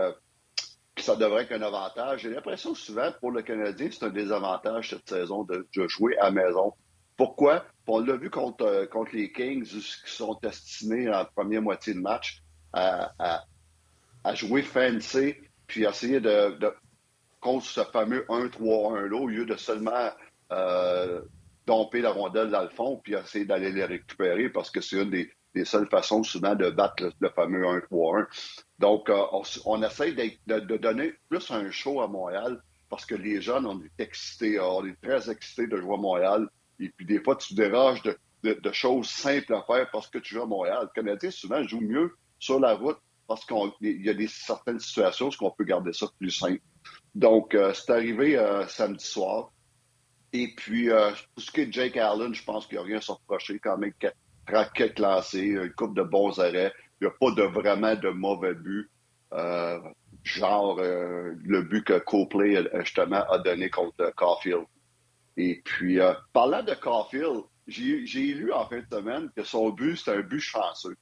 [1.02, 2.22] ça devrait être un avantage.
[2.22, 6.74] J'ai l'impression souvent pour le Canadien, c'est un désavantage cette saison de, jouer à maison.
[7.16, 7.66] Pourquoi?
[7.88, 12.00] On l'a vu contre, euh, contre les Kings qui sont estimés en première moitié de
[12.00, 12.44] match
[12.74, 13.44] à,
[14.34, 15.36] jouer fancy
[15.68, 16.58] puis essayer de,
[17.40, 20.12] contre ce fameux 1-3-1 là au lieu de seulement
[20.52, 21.22] euh,
[21.66, 25.10] domper la rondelle dans le fond puis essayer d'aller les récupérer parce que c'est une
[25.10, 28.26] des, des seules façons souvent de battre le, fameux 1-3-1.
[28.80, 33.42] Donc, euh, on, on, essaie de, donner plus un show à Montréal parce que les
[33.42, 36.48] jeunes, on est excités, on est très excités de jouer à Montréal.
[36.80, 38.18] Et puis, des fois, tu déranges de,
[38.72, 40.80] choses simples à faire parce que tu joues à Montréal.
[40.84, 45.30] Le Canadien, souvent, joue mieux sur la route parce qu'il y a des, certaines situations
[45.30, 46.62] où on peut garder ça plus simple.
[47.14, 49.52] Donc, euh, c'est arrivé euh, samedi soir.
[50.34, 50.90] Et puis,
[51.34, 53.12] pour ce qui est de Jake Allen, je pense qu'il n'y a rien à se
[53.12, 53.60] reprocher.
[53.60, 53.94] Quand même,
[54.48, 56.74] raquette classée, une coupe de bons arrêts.
[57.00, 58.90] Il n'y a pas de vraiment de mauvais buts.
[59.34, 59.80] Euh,
[60.24, 64.66] genre euh, le but que Copley justement a donné contre Caulfield.
[65.36, 69.98] Et puis, euh, parlant de Caulfield, j'ai lu en fin de semaine que son but,
[69.98, 70.96] c'est un but chanceux.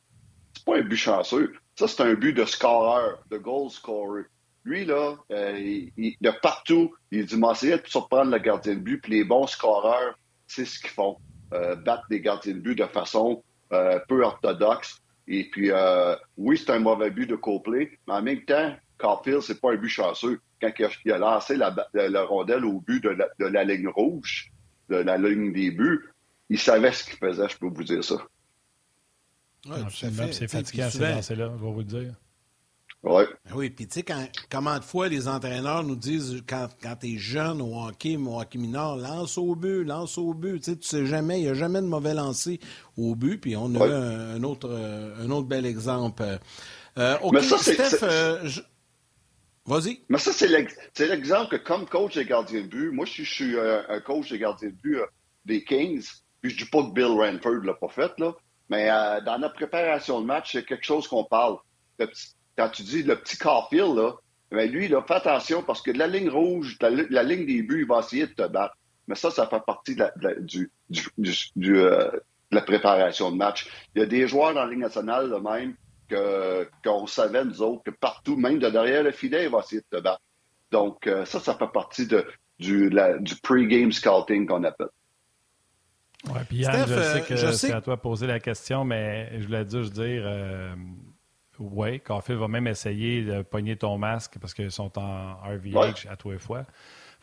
[0.55, 1.53] C'est pas un but chanceux.
[1.75, 4.23] Ça, c'est un but de scoreur, de goal scorer.
[4.63, 9.13] Lui, là, il, de partout, il dit, m'essayer de surprendre le gardien de but, puis
[9.13, 10.17] les bons scoreurs,
[10.47, 11.17] c'est ce qu'ils font.
[11.53, 15.01] Euh, battre des gardiens de but de façon euh, peu orthodoxe.
[15.27, 19.41] Et puis, euh, oui, c'est un mauvais but de Copley, mais en même temps, Caulfield,
[19.41, 20.39] c'est pas un but chanceux.
[20.61, 20.71] Quand
[21.05, 24.51] il a, lancé la, rondelle au but de la, de la, ligne rouge,
[24.89, 26.09] de la ligne des buts,
[26.49, 28.15] il savait ce qu'il faisait, je peux vous dire ça.
[29.67, 29.77] Ouais,
[30.31, 32.13] c'est fatiguant ces lancers-là, je vais vous le dire.
[33.05, 33.27] Ouais.
[33.45, 34.05] Ben oui, puis tu sais,
[34.49, 38.39] comment de fois les entraîneurs nous disent quand, quand tu es jeune au hockey, au
[38.41, 40.57] hockey mineur, lance au but, lance au but.
[40.57, 42.59] Tu sais, tu sais jamais, il n'y a jamais de mauvais lancer
[42.97, 43.39] au but.
[43.39, 46.23] Puis on a un, autre, un autre bel exemple.
[46.97, 48.49] Euh, Mais ça, Steph, euh,
[49.67, 50.01] vas-y.
[50.09, 50.47] Mais ça, c'est
[51.07, 53.99] l'exemple que comme coach des gardiens de but, moi, je suis, je suis euh, un
[53.99, 54.97] coach des gardiens de but
[55.45, 56.07] des Kings,
[56.41, 58.33] puis je dis pas que Bill Ranford l'a pas fait, là,
[58.69, 58.87] mais
[59.23, 61.57] dans notre préparation de match, c'est quelque chose qu'on parle
[62.57, 64.13] quand tu dis le petit Carfield, là,
[64.51, 67.87] ben lui, là, fais attention parce que la ligne rouge, la, ligne des buts, il
[67.87, 68.75] va essayer de te battre.
[69.07, 72.09] Mais ça, ça fait partie de la, du, du, euh,
[72.51, 73.69] la préparation de match.
[73.93, 75.75] Il y a des joueurs dans la Ligue nationale, de même,
[76.83, 79.97] qu'on savait, nous autres, que partout, même de derrière le filet, il va essayer de
[79.97, 80.21] te battre.
[80.71, 82.25] Donc, euh, ça, ça fait partie de,
[82.59, 82.89] du,
[83.19, 84.87] du pre-game scouting qu'on appelle.
[86.27, 89.45] Oui, puis Yann, je sais que c'est à toi de poser la question, mais je
[89.45, 90.73] voulais juste dire, euh,
[91.59, 96.15] oui, Caulfield va même essayer de pogner ton masque parce qu'ils sont en RVH à
[96.15, 96.63] tous les fois.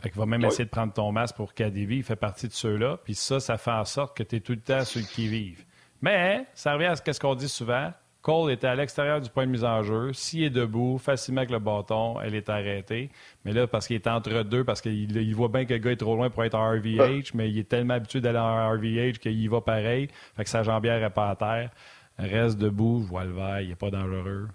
[0.01, 1.97] Fait qu'il va même essayer de prendre ton masque pour KDV.
[1.97, 2.99] Il fait partie de ceux-là.
[3.05, 5.65] Puis ça, ça fait en sorte que tu es tout le temps sur le qui-vive.
[6.01, 7.93] Mais ça revient à ce qu'on dit souvent.
[8.23, 10.13] Cole était à l'extérieur du point de mise en jeu.
[10.13, 13.11] S'il est debout, facilement avec le bâton, elle est arrêtée.
[13.45, 15.97] Mais là, parce qu'il est entre deux, parce qu'il voit bien que le gars est
[15.97, 19.41] trop loin pour être en RVH, mais il est tellement habitué d'aller en RVH qu'il
[19.41, 20.09] y va pareil.
[20.37, 21.71] Fait que sa jambière n'est pas à terre.
[22.19, 24.49] Reste debout, je vois le vert, il n'est pas dangereux.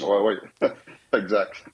[0.00, 0.16] Oui,
[0.60, 0.68] oui.
[1.12, 1.64] exact.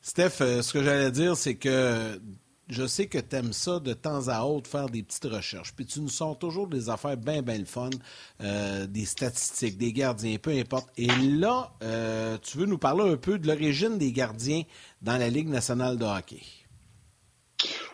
[0.00, 2.20] Steph, euh, ce que j'allais dire, c'est que
[2.68, 5.74] je sais que tu aimes ça de temps à autre, faire des petites recherches.
[5.74, 7.90] Puis tu nous sors toujours des affaires bien, bien le fun,
[8.42, 10.90] euh, des statistiques, des gardiens, peu importe.
[10.98, 14.62] Et là, euh, tu veux nous parler un peu de l'origine des gardiens
[15.00, 16.42] dans la Ligue nationale de hockey.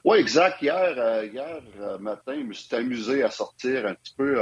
[0.05, 0.63] Oui, exact.
[0.63, 1.61] Hier, hier
[2.01, 4.41] matin, je me suis amusé à sortir un petit peu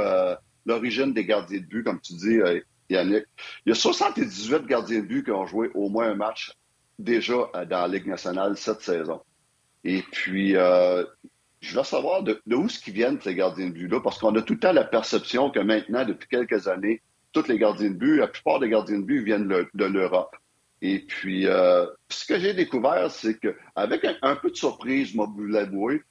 [0.65, 3.25] l'origine des gardiens de but, comme tu dis, euh, Yannick.
[3.65, 6.53] Il y a 78 gardiens de but qui ont joué au moins un match
[6.97, 9.21] déjà euh, dans la Ligue nationale cette saison.
[9.83, 11.05] Et puis, euh,
[11.61, 14.41] je veux savoir de, où ce qui viennent ces gardiens de but-là, parce qu'on a
[14.41, 17.01] tout le temps la perception que maintenant, depuis quelques années,
[17.31, 20.35] tous les gardiens de but, la plupart des gardiens de but viennent de l'Europe.
[20.81, 25.45] Et puis, ce que j'ai découvert, c'est qu'avec un, un, peu de surprise, moi, vous
[25.45, 26.01] l'avouez,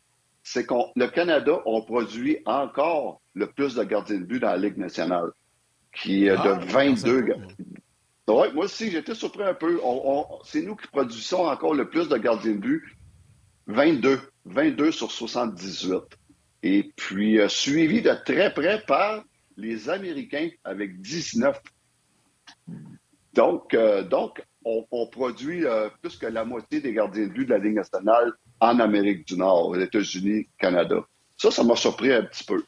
[0.43, 4.57] c'est que le Canada, on produit encore le plus de gardiens de but dans la
[4.57, 5.31] Ligue nationale,
[5.93, 7.25] qui est de 22
[8.29, 9.81] ah, ouais, moi aussi, j'étais surpris un peu.
[10.45, 12.83] c'est nous qui produisons encore le plus de gardiens de but.
[13.69, 14.21] 22.
[14.45, 16.03] 22 sur 78.
[16.63, 19.23] Et puis, euh, suivi de très près par
[19.57, 21.59] les Américains avec 19.
[23.35, 27.51] Donc, euh, donc on, produit euh, plus que la moitié des gardiens de but de
[27.51, 30.97] la Ligue nationale en Amérique du Nord, aux États-Unis, Canada.
[31.37, 32.63] Ça, ça m'a surpris un petit peu.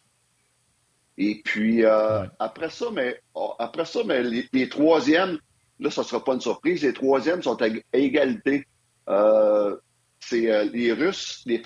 [1.23, 5.39] Et puis, euh, après ça, mais, oh, après ça, mais les, troisièmes,
[5.79, 8.67] là, ça ne sera pas une surprise, les troisièmes sont à égalité.
[9.07, 9.77] Euh,
[10.19, 11.63] c'est euh, les Russes, les,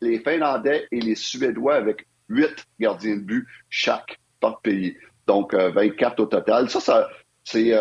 [0.00, 4.96] les, Finlandais et les Suédois avec huit gardiens de but chaque par pays.
[5.26, 6.70] Donc, 24 au total.
[6.70, 7.10] Ça, ça,
[7.44, 7.72] c'est,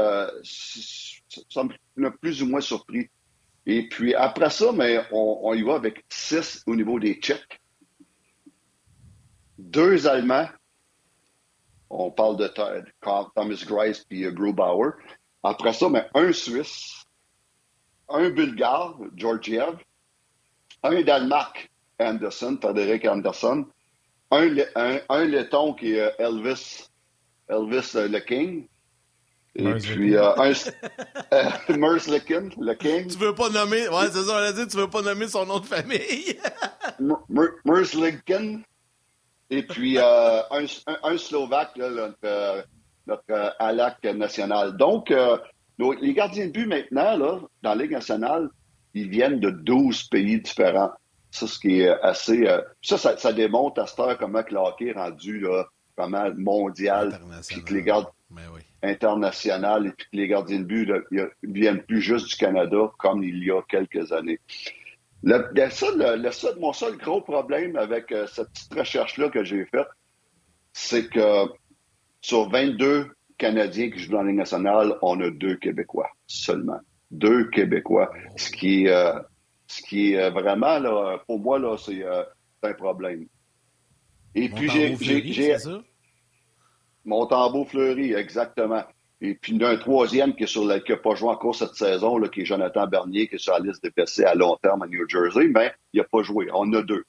[0.44, 1.64] ça
[1.96, 3.10] m'a plus ou moins surpris.
[3.66, 7.62] Et puis après ça, mais on, y va avec six au niveau des Tchèques.
[9.58, 10.50] Deux Allemands.
[11.96, 14.94] On parle de Thomas Grice et Grubauer.
[15.44, 17.06] Après ça, mais un Suisse,
[18.10, 19.78] un Bulgare, Georgiev,
[20.82, 21.70] un Danemark,
[22.00, 23.68] Anderson, Frédéric Anderson,
[24.32, 24.56] un,
[25.10, 26.90] un, Letton qui est Elvis,
[27.48, 28.68] Elvis euh, le King,
[29.56, 33.08] et puis, euh, un, euh, le King.
[33.08, 35.46] Tu veux pas nommer, ouais, c'est ça, on a dit, tu veux pas nommer son
[35.46, 36.40] nom de famille.
[37.64, 38.62] Merslikin.
[39.54, 40.66] Et puis, euh, un,
[41.04, 42.62] un, Slovaque, là, notre, euh,
[43.06, 44.76] notre euh, ALAC national.
[44.78, 45.14] Donc,
[45.80, 48.50] les gardiens de but maintenant, là, dans la Ligue nationale,
[48.96, 50.92] ils viennent de 12 pays différents.
[51.30, 52.48] Ça, ce qui est assez.
[52.82, 55.66] ça, ça, ça, démontre à cette heure comment le hockey est rendu là,
[55.98, 57.20] vraiment mondial.
[57.48, 58.08] Puis que les gardes.
[58.30, 62.36] Ben oui international et puis que les gardiens de but ne viennent plus juste du
[62.36, 64.40] Canada comme il y a quelques années.
[65.24, 69.88] Le, le, mon seul gros problème avec euh, cette petite recherche-là que j'ai faite,
[70.74, 71.46] c'est que
[72.20, 76.80] sur 22 Canadiens qui jouent dans la Ligue nationale, on a deux Québécois seulement.
[77.10, 78.12] Deux Québécois.
[78.36, 79.14] Ce qui, euh,
[79.68, 82.24] ce qui est vraiment, là, pour moi, là, c'est euh,
[82.64, 83.26] un problème.
[84.36, 85.56] Et puis, j'ai.
[87.06, 88.84] Mon tambour fleuri, exactement.
[89.26, 92.42] Et puis, il y a un troisième qui n'a pas joué encore cette saison, qui
[92.42, 95.08] est Jonathan Bernier, qui est sur la liste des PC à long terme à New
[95.08, 96.50] Jersey, mais il n'a pas joué.
[96.54, 97.06] On a deux.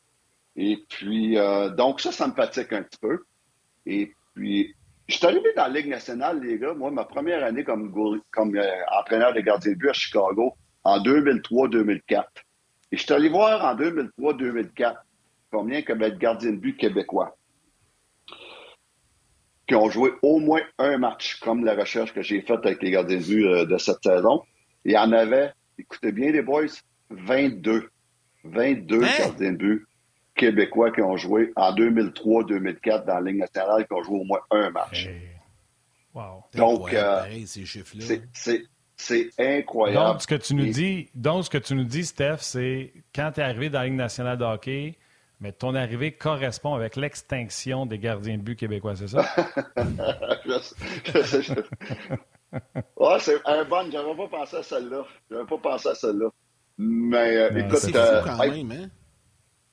[0.54, 3.24] Et puis, euh, donc ça, ça me fatigue un petit peu.
[3.84, 4.76] Et puis,
[5.08, 6.72] je suis arrivé dans la Ligue nationale, les gars.
[6.72, 7.92] Moi, ma première année comme,
[8.30, 10.54] comme euh, entraîneur de gardien de but à Chicago,
[10.84, 12.22] en 2003-2004.
[12.92, 14.98] Et je suis allé voir en 2003-2004
[15.50, 17.36] combien que de gardiens de but québécois
[19.66, 22.90] qui ont joué au moins un match, comme la recherche que j'ai faite avec les
[22.90, 24.42] gardiens de but euh, de cette saison.
[24.84, 26.66] Il y en avait, écoutez bien les boys,
[27.10, 27.88] 22.
[28.44, 29.08] 22 hein?
[29.18, 29.86] gardiens de but
[30.34, 34.40] québécois qui ont joué en 2003-2004 dans la Ligue nationale, qui ont joué au moins
[34.50, 35.08] un match.
[36.12, 36.44] Wow.
[36.54, 37.22] Donc, euh,
[38.96, 40.12] c'est incroyable.
[40.12, 43.32] Donc, ce que tu nous dis, donc, ce que tu nous dis, Steph, c'est quand
[43.34, 44.96] tu es arrivé dans la Ligue nationale de hockey,
[45.40, 49.24] mais ton arrivée correspond avec l'extinction des gardiens de but québécois, c'est ça?
[53.20, 53.90] c'est un bon.
[53.90, 55.04] J'avais pas pensé à celle-là.
[55.30, 56.28] J'avais pas pensé à celle-là.
[56.78, 58.88] Mais euh, écoute, c'est euh, quand même, hein?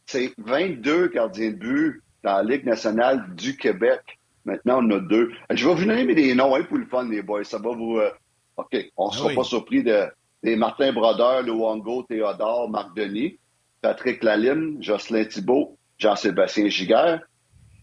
[0.05, 4.01] c'est 22 gardiens de but dans la Ligue nationale du Québec.
[4.45, 5.32] Maintenant, on a deux.
[5.51, 7.43] Je vais vous nommer des noms hein, pour le fun, les boys.
[7.43, 7.97] Ça va vous.
[7.97, 8.09] Euh,
[8.57, 10.05] OK, on ne ah sera pas surpris de,
[10.43, 13.38] des Martin Brodeur, Luongo, Théodore, Marc Denis.
[13.82, 17.21] Patrick Lalime, Jocelyn Thibault, Jean-Sébastien Giguère,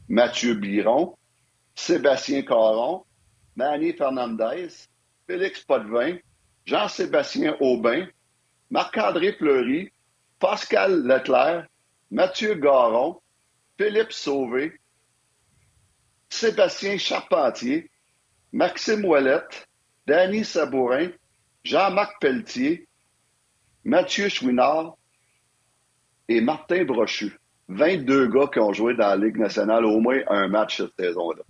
[0.09, 1.17] Mathieu Biron,
[1.75, 3.05] Sébastien Caron,
[3.57, 4.89] Manny Fernandez,
[5.27, 6.17] Félix Potvin,
[6.67, 8.07] Jean-Sébastien Aubin,
[8.71, 9.91] Marc-André Fleury,
[10.39, 11.67] Pascal Leclerc,
[12.11, 13.21] Mathieu Garon,
[13.77, 14.73] Philippe Sauvé,
[16.29, 17.91] Sébastien Charpentier,
[18.53, 19.67] Maxime Ouellette,
[20.07, 21.11] Danny Sabourin,
[21.65, 22.87] Jean-Marc Pelletier,
[23.85, 24.98] Mathieu Chouinard,
[26.29, 27.39] et Martin Brochu.
[27.69, 31.43] 22 gars qui ont joué dans la Ligue nationale au moins un match cette saison-là.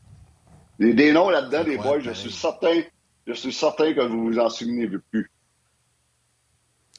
[0.79, 2.81] Des, des noms là-dedans, des boys, je suis certain,
[3.27, 5.31] je suis certain que vous vous en souvenez plus.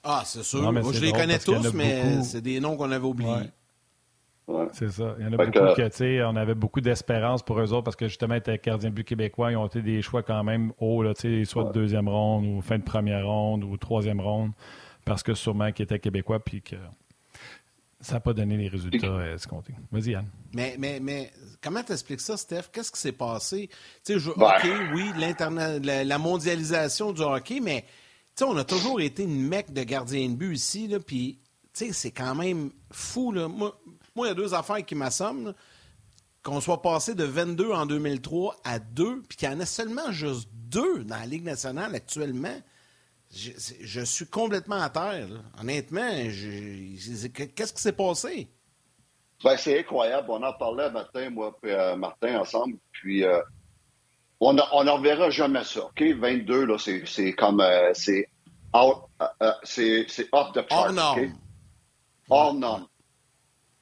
[0.04, 0.72] Ah, c'est sûr.
[0.72, 3.52] Moi, je les connais tous, mais c'est des noms qu'on avait oubliés.
[4.72, 5.16] C'est ça.
[5.20, 7.84] Il y en a beaucoup que, tu sais, on avait beaucoup d'espérance pour eux autres
[7.84, 10.72] parce que justement, être gardien de but québécois, ils ont été des choix quand même
[10.80, 11.14] hauts, là,
[11.46, 14.52] soit de deuxième ronde ou fin de première ronde ou troisième ronde
[15.06, 16.76] parce que sûrement qu'ils étaient québécois puis que
[18.02, 19.74] ça n'a pas donné les résultats euh, escomptés.
[19.92, 20.26] Vas-y, Yann.
[20.54, 21.32] Mais, mais, mais
[21.62, 22.70] comment t'expliques ça, Steph?
[22.72, 23.70] Qu'est-ce qui s'est passé?
[24.06, 27.86] Tu sais, hockey, oui, la, la, mondialisation du hockey, mais
[28.42, 31.40] on a toujours été une mecque de gardien de but ici, là, puis
[31.74, 33.32] c'est quand même fou.
[33.32, 33.48] Là.
[33.48, 33.74] Moi,
[34.18, 35.54] il y a deux affaires qui m'assomment.
[36.42, 40.14] Qu'on soit passé de 22 en 2003 à 2, puis qu'il y en a seulement
[40.14, 42.56] juste deux dans la Ligue nationale actuellement.
[43.32, 45.28] Je, suis complètement à terre.
[45.60, 48.48] Honnêtement, qu'est-ce qui s'est passé?
[49.44, 50.28] Ben, c'est incroyable.
[50.30, 52.78] On en parlait matin, moi et euh, Martin, ensemble.
[52.92, 53.40] Puis, euh,
[54.40, 55.86] on n'en verra jamais ça.
[55.86, 56.02] OK?
[56.02, 57.62] 22, là, c'est comme.
[57.62, 58.28] Euh, c'est
[59.64, 60.94] c'est off the chart.
[60.98, 61.32] Hors Okay?
[62.30, 62.88] Hors norme.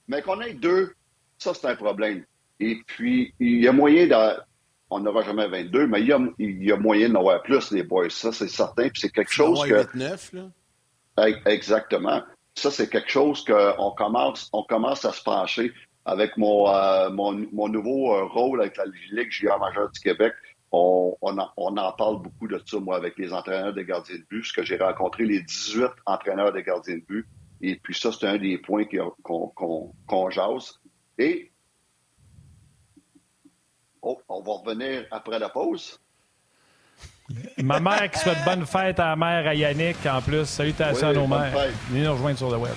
[0.08, 0.93] Mais qu'on ait deux,
[1.38, 2.26] ça, c'est un problème.
[2.60, 4.39] Et puis, il y a moyen de
[4.90, 7.72] on n'aura jamais 22, mais il y a, il y a moyen d'en avoir plus,
[7.72, 8.10] les boys.
[8.10, 8.90] Ça, c'est certain.
[8.90, 9.74] Puis c'est quelque chose que.
[9.74, 11.28] 8, 9, là.
[11.46, 12.22] Exactement.
[12.56, 15.74] Ça, c'est quelque chose qu'on commence, on commence à se pencher
[16.06, 20.34] avec mon, euh, mon, mon, nouveau euh, rôle avec la Ligue junior majeure du Québec.
[20.72, 24.16] On, on, en, on, en, parle beaucoup de ça, moi, avec les entraîneurs de gardiens
[24.16, 27.26] de but, parce que j'ai rencontré les 18 entraîneurs de gardiens de but.
[27.62, 28.86] Et puis ça, c'est un des points
[29.24, 30.80] qu'on qu jase.
[31.18, 31.52] Et
[34.10, 35.99] Oh, on va revenir après la pause.
[37.58, 40.45] Ma mère qui souhaite bonne fête à la mère, à Yannick, en plus.
[40.45, 41.53] Salutations à nos mères.
[41.89, 42.74] Venez nous rejoindre sur le web.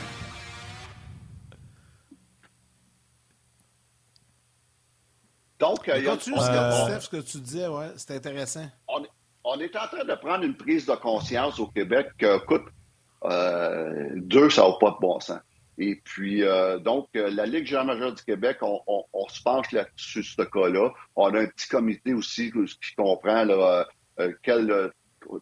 [5.61, 6.99] Donc, il y a continue euh...
[6.99, 8.67] ce que tu disais, ouais, c'est intéressant.
[8.89, 9.05] On,
[9.45, 12.65] on, est en train de prendre une prise de conscience au Québec que, écoute,
[13.25, 15.39] euh, deux, ça n'a pas de bon sens.
[15.83, 20.23] Et puis, euh, donc, euh, la Ligue générale majeure du Québec, on, se penche là-dessus,
[20.23, 20.93] ce cas-là.
[21.17, 23.87] On a un petit comité aussi qui comprend là,
[24.19, 24.93] euh, quel,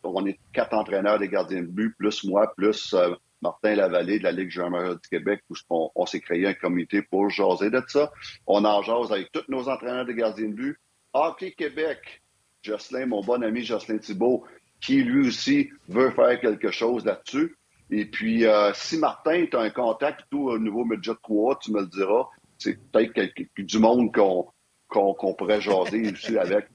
[0.05, 2.95] on est quatre entraîneurs des gardiens de but, plus moi, plus
[3.43, 5.57] Martin Lavallée de la Ligue générale majeure du Québec, où
[5.97, 8.13] on, s'est créé un comité pour jaser de ça.
[8.47, 10.79] On en jase avec tous nos entraîneurs de gardiens de but.
[11.15, 12.23] Hockey Québec,
[12.63, 14.45] Jocelyn, mon bon ami Jocelyn Thibault,
[14.81, 17.57] qui lui aussi veut faire quelque chose là-dessus.
[17.91, 21.73] Et puis, euh, si Martin, tu as un contact tout au niveau Midget 3, tu
[21.73, 22.27] me le diras.
[22.59, 26.67] C'est peut-être du monde qu'on pourrait jaser aussi avec.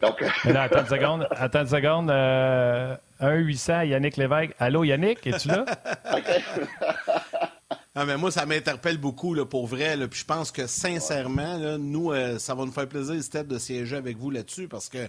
[0.00, 0.22] Donc...
[0.44, 1.28] attends une seconde.
[1.30, 2.10] Attends une seconde.
[2.10, 4.54] Euh, 1-800, Yannick Lévesque.
[4.58, 5.64] Allô, Yannick, es-tu là?
[7.92, 9.96] Ah, mais moi, ça m'interpelle beaucoup, là, pour vrai.
[9.96, 13.44] Là, puis je pense que, sincèrement, là, nous, euh, ça va nous faire plaisir, Steph,
[13.44, 15.08] de siéger avec vous là-dessus parce que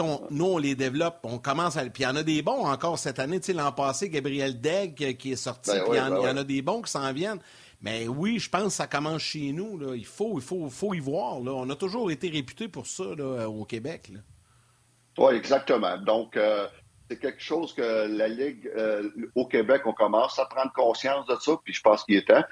[0.00, 1.82] on, nous, on les développe, on commence à.
[1.84, 3.40] Puis il y en a des bons encore cette année.
[3.54, 6.36] L'an passé, Gabriel Degg qui est sorti, Ben puis il y, en- ben y en
[6.36, 7.40] a des bons qui s'en viennent.
[7.82, 9.76] Mais oui, je pense que ça commence chez nous.
[9.76, 9.94] Là.
[9.96, 11.40] Il faut, il faut, faut y voir.
[11.40, 11.50] Là.
[11.52, 14.12] On a toujours été réputé pour ça là, au Québec.
[15.18, 15.98] Oui, exactement.
[15.98, 16.68] Donc, euh,
[17.10, 21.34] c'est quelque chose que la Ligue euh, au Québec, on commence à prendre conscience de
[21.40, 22.44] ça, puis je pense qu'il est temps.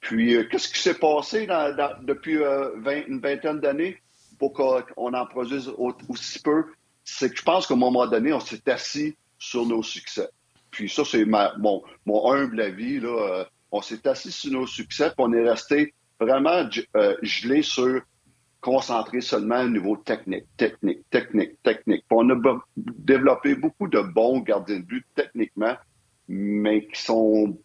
[0.00, 2.70] Puis, euh, qu'est-ce qui s'est passé dans- dans- depuis euh,
[3.06, 4.02] une vingtaine d'années
[4.38, 6.64] pour qu'on en produise au- aussi peu?
[7.04, 10.28] C'est que je pense qu'à un moment donné, on s'est assis sur nos succès.
[10.70, 13.00] Puis ça, c'est mon, mon humble avis.
[13.00, 17.62] Là, euh, on s'est assis sur nos succès, puis on est resté vraiment euh, gelé
[17.62, 18.02] sur
[18.60, 22.04] concentré seulement au niveau technique, technique, technique, technique.
[22.08, 25.74] Puis on a développé beaucoup de bons gardiens de but techniquement,
[26.28, 27.58] mais qui sont...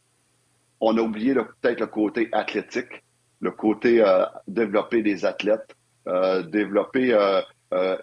[0.80, 3.04] On a oublié peut-être le côté athlétique,
[3.40, 5.76] le côté euh, développer des athlètes,
[6.08, 7.42] euh, développer euh,
[7.74, 7.98] euh,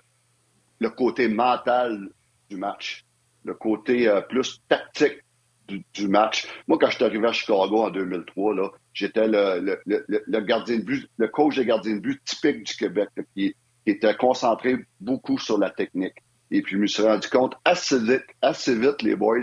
[0.81, 2.09] le côté mental
[2.51, 3.05] du match,
[3.45, 5.19] le côté euh, plus tactique
[5.67, 6.47] du, match.
[6.69, 11.09] Moi, quand je suis arrivé à Chicago en 2003, là, j'étais le, gardien de but,
[11.17, 13.55] le coach de gardien de but typique du Québec, là, qui,
[13.85, 16.17] qui était concentré beaucoup sur la technique.
[16.51, 19.41] Et puis, je me suis rendu compte assez vite, assez vite, les boys,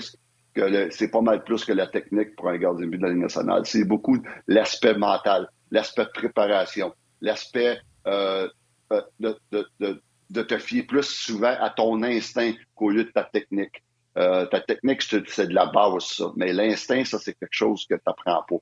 [0.53, 3.09] que c'est pas mal plus que la technique pour un gardien de but de la
[3.09, 3.65] Ligue nationale.
[3.65, 4.17] C'est beaucoup
[4.47, 8.47] l'aspect mental, l'aspect de préparation, l'aspect euh,
[8.91, 10.01] euh, de,
[10.31, 13.83] de te fier plus souvent à ton instinct qu'au lieu de ta technique.
[14.17, 16.31] Euh, ta technique, c'est de la base, ça.
[16.35, 18.55] Mais l'instinct, ça, c'est quelque chose que tu n'apprends pas.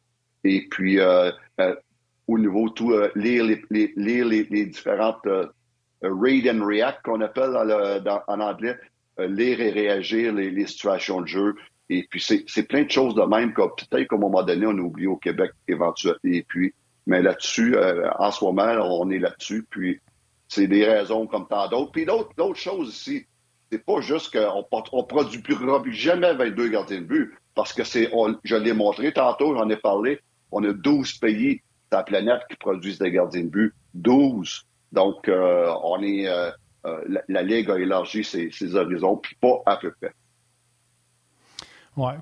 [0.43, 1.75] Et puis, euh, euh,
[2.27, 5.47] au niveau tout, euh, lire, les, les- lire les, les différentes euh,
[6.03, 7.55] euh, read and react qu'on appelle
[8.27, 8.77] en anglais,
[9.19, 11.55] lire et réagir les, les situations de jeu.
[11.89, 14.77] Et puis, c'est plein de choses de même que peut-être qu'à un moment donné, on
[14.77, 16.19] a oublié au Québec éventuellement.
[16.23, 16.73] Et puis,
[17.07, 17.75] mais là-dessus,
[18.19, 19.65] en ce moment, on est là-dessus.
[19.69, 19.99] Puis,
[20.49, 21.91] c'est des raisons comme tant d'autres.
[21.91, 23.25] Puis d'autres d'autres choses ici,
[23.71, 28.11] c'est pas juste qu'on on produit plus jamais 22 gardiens de but, parce que c'est,
[28.43, 30.19] je l'ai montré tantôt, j'en ai parlé,
[30.51, 33.73] on a 12 pays sur la planète qui produisent des gardiens de but.
[33.93, 34.65] 12.
[34.91, 36.51] Donc, euh, on est, euh,
[36.85, 40.13] euh, la, la Ligue a élargi ses, ses horizons, puis pas à peu près.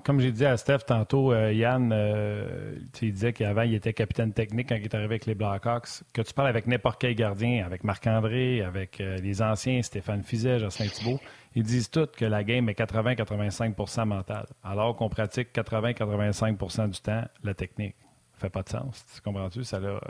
[0.04, 4.68] Comme j'ai dit à Steph tantôt, euh, Yann, euh, il qu'avant, il était capitaine technique
[4.68, 6.02] quand il est arrivé avec les Blackhawks.
[6.12, 10.58] Que tu parles avec n'importe quel gardien, avec Marc-André, avec euh, les anciens, Stéphane Fizet,
[10.58, 11.20] Jocelyn Thibault,
[11.54, 17.24] ils disent tous que la game est 80-85% mentale, alors qu'on pratique 80-85% du temps
[17.44, 17.94] la technique.
[18.34, 19.04] Ça fait pas de sens.
[19.14, 19.64] Tu comprends-tu?
[19.64, 20.00] Ça, là,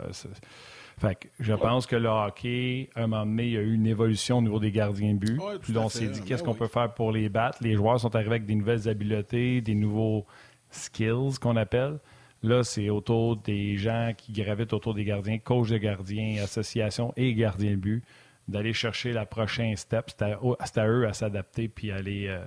[0.99, 3.73] fait que je pense que le hockey, à un moment donné, il y a eu
[3.73, 5.37] une évolution au niveau des gardiens de but.
[5.39, 6.59] Ouais, tout on s'est dit, Ben qu'est-ce qu'on oui.
[6.59, 7.57] peut faire pour les battre?
[7.61, 10.25] Les joueurs sont arrivés avec des nouvelles habiletés, des nouveaux
[10.69, 11.99] skills qu'on appelle.
[12.43, 17.33] Là, c'est autour des gens qui gravitent autour des gardiens, coach de gardiens, association et
[17.33, 18.03] gardiens de but,
[18.47, 20.05] d'aller chercher la prochaine step.
[20.09, 22.45] C'est à, eux à s'adapter puis aller, euh,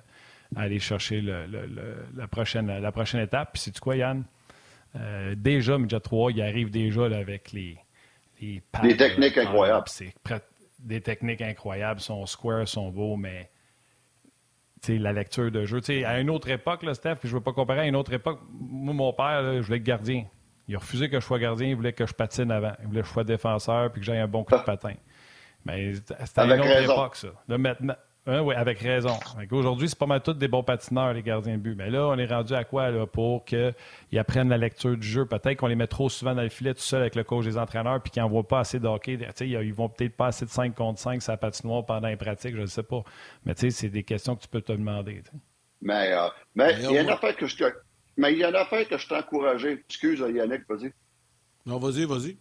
[0.57, 3.51] aller chercher le- le- le- la, prochaine, la prochaine étape.
[3.53, 4.25] Puis, c'est quoi, Yann?
[4.97, 7.77] Euh, déjà, Midget 3, il arrive déjà là, avec les,
[8.83, 9.89] Des techniques incroyables.
[9.89, 10.15] c'est
[10.79, 13.51] des techniques incroyables, son square, son beau, mais
[14.89, 15.81] la lecture de jeu.
[16.05, 18.13] À une autre époque, là, Steph, puis je ne veux pas comparer à une autre
[18.13, 20.27] époque, moi, mon père, là, je voulais être gardien.
[20.69, 22.73] Il a refusé que je sois gardien, il voulait que je patine avant.
[22.81, 24.95] Il voulait que je sois défenseur puis que j'aie un bon coup de patin.
[25.65, 26.93] Mais c'était à une autre raison.
[26.95, 27.29] époque, ça.
[27.49, 27.95] Là, maintenant,
[28.27, 29.15] hein, oui, avec raison.
[29.39, 31.75] Fait Aujourd'hui, c'est pas mal tous des bons patineurs, les gardiens de but.
[31.75, 33.75] Mais là, on est rendu à quoi là, pour qu'ils
[34.17, 35.27] apprennent la lecture du jeu?
[35.27, 37.59] Peut-être qu'on les met trop souvent dans le filet tout seul avec le coach des
[37.59, 39.19] entraîneurs puis qu'ils n'envoient pas assez de hockey.
[39.19, 42.09] Tu sais, Ils vont peut-être pas assez de 5 contre 5 sur la patinoire pendant
[42.09, 43.03] les pratiques, je ne sais pas.
[43.45, 45.23] Mais tu sais, c'est des questions que tu peux te demander.
[45.81, 47.75] Mais, euh, mais il y a une on- affaire que je te-
[48.17, 49.73] mais il y a une affaire que je t'ai encouragé.
[49.89, 50.93] Excuse, Yannick, vas-y.
[51.67, 52.37] Non, vas-y, vas-y.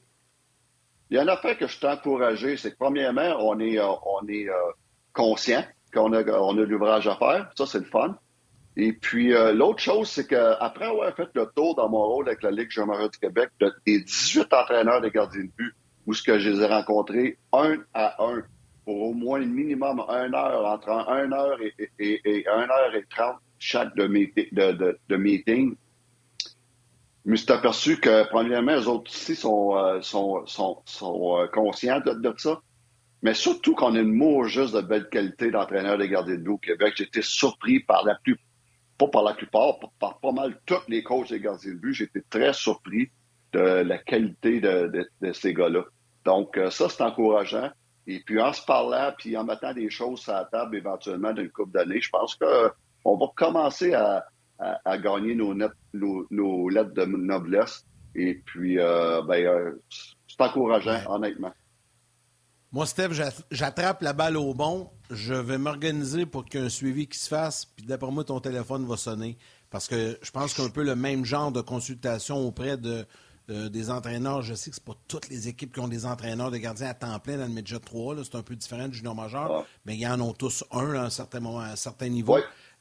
[1.09, 3.87] Il y a une affaire que je t'ai encouragé, c'est que premièrement, on est, euh,
[4.05, 4.53] on est euh,
[5.13, 7.51] conscient qu'on a, on a l'ouvrage à faire.
[7.57, 8.17] Ça, c'est le fun.
[8.77, 12.41] Et puis, euh, l'autre chose, c'est qu'après avoir fait le tour dans mon rôle avec
[12.41, 15.73] la Ligue Jean-Marie du Québec, de- des 18 entraîneurs de gardiens de but,
[16.07, 18.41] où ce que je les ai rencontrés un à un,
[18.85, 23.93] pour au moins minimum une heure, entre un heure et, et, heure et trente chaque
[23.95, 25.75] de, meeti- de, de, de meeting,
[27.25, 31.47] je me suis aperçu que, premièrement, les autres ici sont, euh, sont, sont, sont euh,
[31.47, 32.59] conscients de, de ça.
[33.23, 36.51] Mais surtout qu'on a une mot juste de belle qualité d'entraîneur de gardiens de but
[36.51, 36.95] au Québec.
[36.97, 38.37] J'ai été surpris par la plus,
[38.97, 41.93] pas par la plupart, par, par pas mal tous les coachs de gardiens de but.
[41.93, 43.11] J'ai été très surpris
[43.53, 45.83] de la qualité de, de, de ces gars-là.
[46.25, 47.69] Donc, euh, ça, c'est encourageant.
[48.07, 51.51] Et puis, en se parlant, puis en mettant des choses sur la table éventuellement d'une
[51.51, 54.25] couple d'années, je pense qu'on va commencer à,
[54.57, 57.85] à, à gagner nos, net- nos, nos lettres de noblesse.
[58.15, 59.71] Et puis, euh, ben, euh,
[60.27, 61.53] c'est encourageant, honnêtement.
[62.73, 63.09] Moi, Steph,
[63.51, 64.89] j'attrape la balle au bon.
[65.09, 67.65] Je vais m'organiser pour qu'il y ait un suivi qui se fasse.
[67.65, 69.37] Puis d'après moi, ton téléphone va sonner.
[69.69, 73.05] Parce que je pense qu'un peu le même genre de consultation auprès de,
[73.49, 74.41] des entraîneurs.
[74.41, 76.93] Je sais que ce pas toutes les équipes qui ont des entraîneurs de gardiens à
[76.93, 78.15] temps plein dans le Midget 3.
[78.23, 79.51] C'est un peu différent du junior majeur.
[79.51, 79.65] Ah.
[79.85, 82.37] Mais ils en ont tous un à un certain moment, à un certain niveau.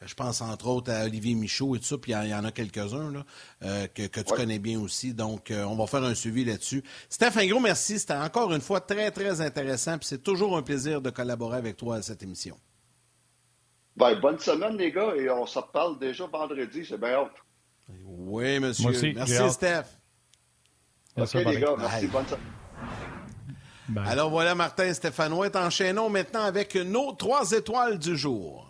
[0.06, 2.50] Je pense entre autres à Olivier Michaud et tout ça, puis il y, en a
[2.50, 3.22] quelques-uns
[3.62, 5.12] euh, que, tu connais bien aussi.
[5.12, 6.82] Donc, euh, on va faire un suivi là-dessus.
[7.10, 7.98] Steph, un gros merci.
[7.98, 9.98] C'était encore une fois très, très intéressant.
[9.98, 12.56] Puis c'est toujours un plaisir de collaborer avec toi à cette émission.
[13.94, 16.86] Ben, bonne semaine, les gars, et on se reparle déjà vendredi.
[16.88, 17.36] C'est bien hâte.
[18.06, 19.12] Oui, monsieur.
[19.14, 19.84] merci, Steph.
[21.18, 21.74] OK, les gars.
[21.76, 22.06] Merci.
[22.06, 24.06] Bonne semaine.
[24.08, 28.69] Alors voilà, Martin Stéphanois, enchaînons maintenant avec nos trois étoiles du jour.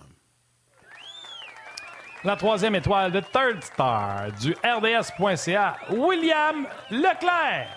[2.23, 7.69] La troisième étoile de Third Star du RDS.ca, William Leclerc.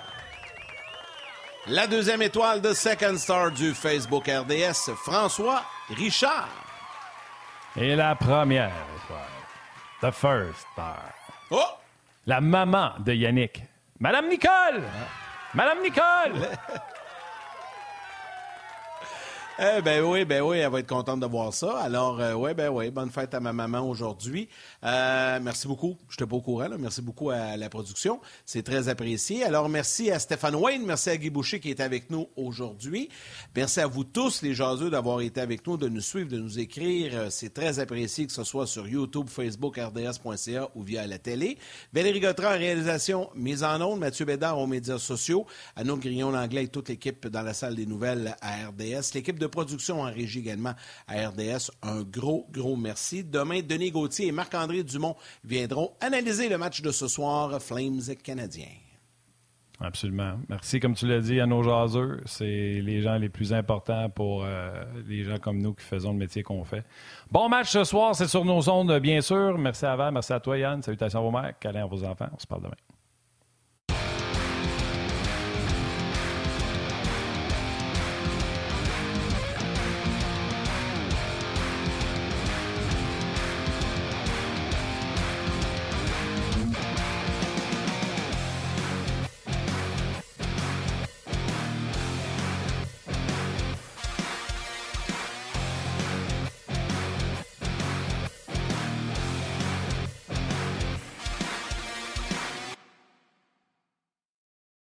[1.68, 5.64] La deuxième étoile de Second Star du Facebook RDS, François
[5.96, 6.50] Richard.
[7.78, 9.32] Et la première étoile,
[10.02, 11.14] The First Star.
[11.50, 11.64] Oh!
[12.26, 13.64] La maman de Yannick,
[14.02, 14.84] Madame Nicole!
[15.54, 16.50] Madame Nicole!
[19.60, 21.78] Eh ben oui, ben oui, elle va être contente de voir ça.
[21.78, 24.50] Alors, euh, ben oui, bonne fête à ma maman aujourd'hui.
[24.84, 25.96] Euh, merci beaucoup.
[26.10, 26.70] Je n'étais pas au courant.
[26.80, 28.20] Merci beaucoup à la production.
[28.48, 29.44] C'est très apprécié.
[29.44, 30.84] Alors, merci à Stéphane Wayne.
[30.88, 33.10] Merci à Guy Boucher qui est avec nous aujourd'hui.
[33.56, 36.58] Merci à vous tous, les jaseux, d'avoir été avec nous, de nous suivre, de nous
[36.58, 37.12] écrire.
[37.14, 41.60] Euh, c'est très apprécié que ce soit sur YouTube, Facebook, RDS.ca ou via la télé.
[41.94, 44.00] Valérie Gautran réalisation, mise en onde.
[44.00, 45.46] Mathieu Bédard aux médias sociaux.
[45.76, 49.14] Anouk Grillon l'anglais et toute l'équipe dans la salle des nouvelles à RDS.
[49.14, 50.74] L'équipe de production en régie également
[51.08, 51.72] à RDS.
[51.82, 53.24] Un gros, gros merci.
[53.24, 58.66] Demain, Denis Gauthier et Marc-André Dumont viendront analyser le match de ce soir, Flames canadiens.
[59.82, 60.40] Absolument.
[60.48, 62.22] Merci, comme tu l'as dit, à nos jaseux.
[62.26, 62.46] C'est
[62.82, 66.42] les gens les plus importants pour euh, les gens comme nous qui faisons le métier
[66.42, 66.86] qu'on fait.
[67.30, 69.58] Bon match ce soir, c'est sur nos ondes, bien sûr.
[69.58, 70.82] Merci à Val, merci à toi, Yann.
[70.82, 72.30] Salutations à vos mères, câlins à vos enfants.
[72.34, 72.93] On se parle demain.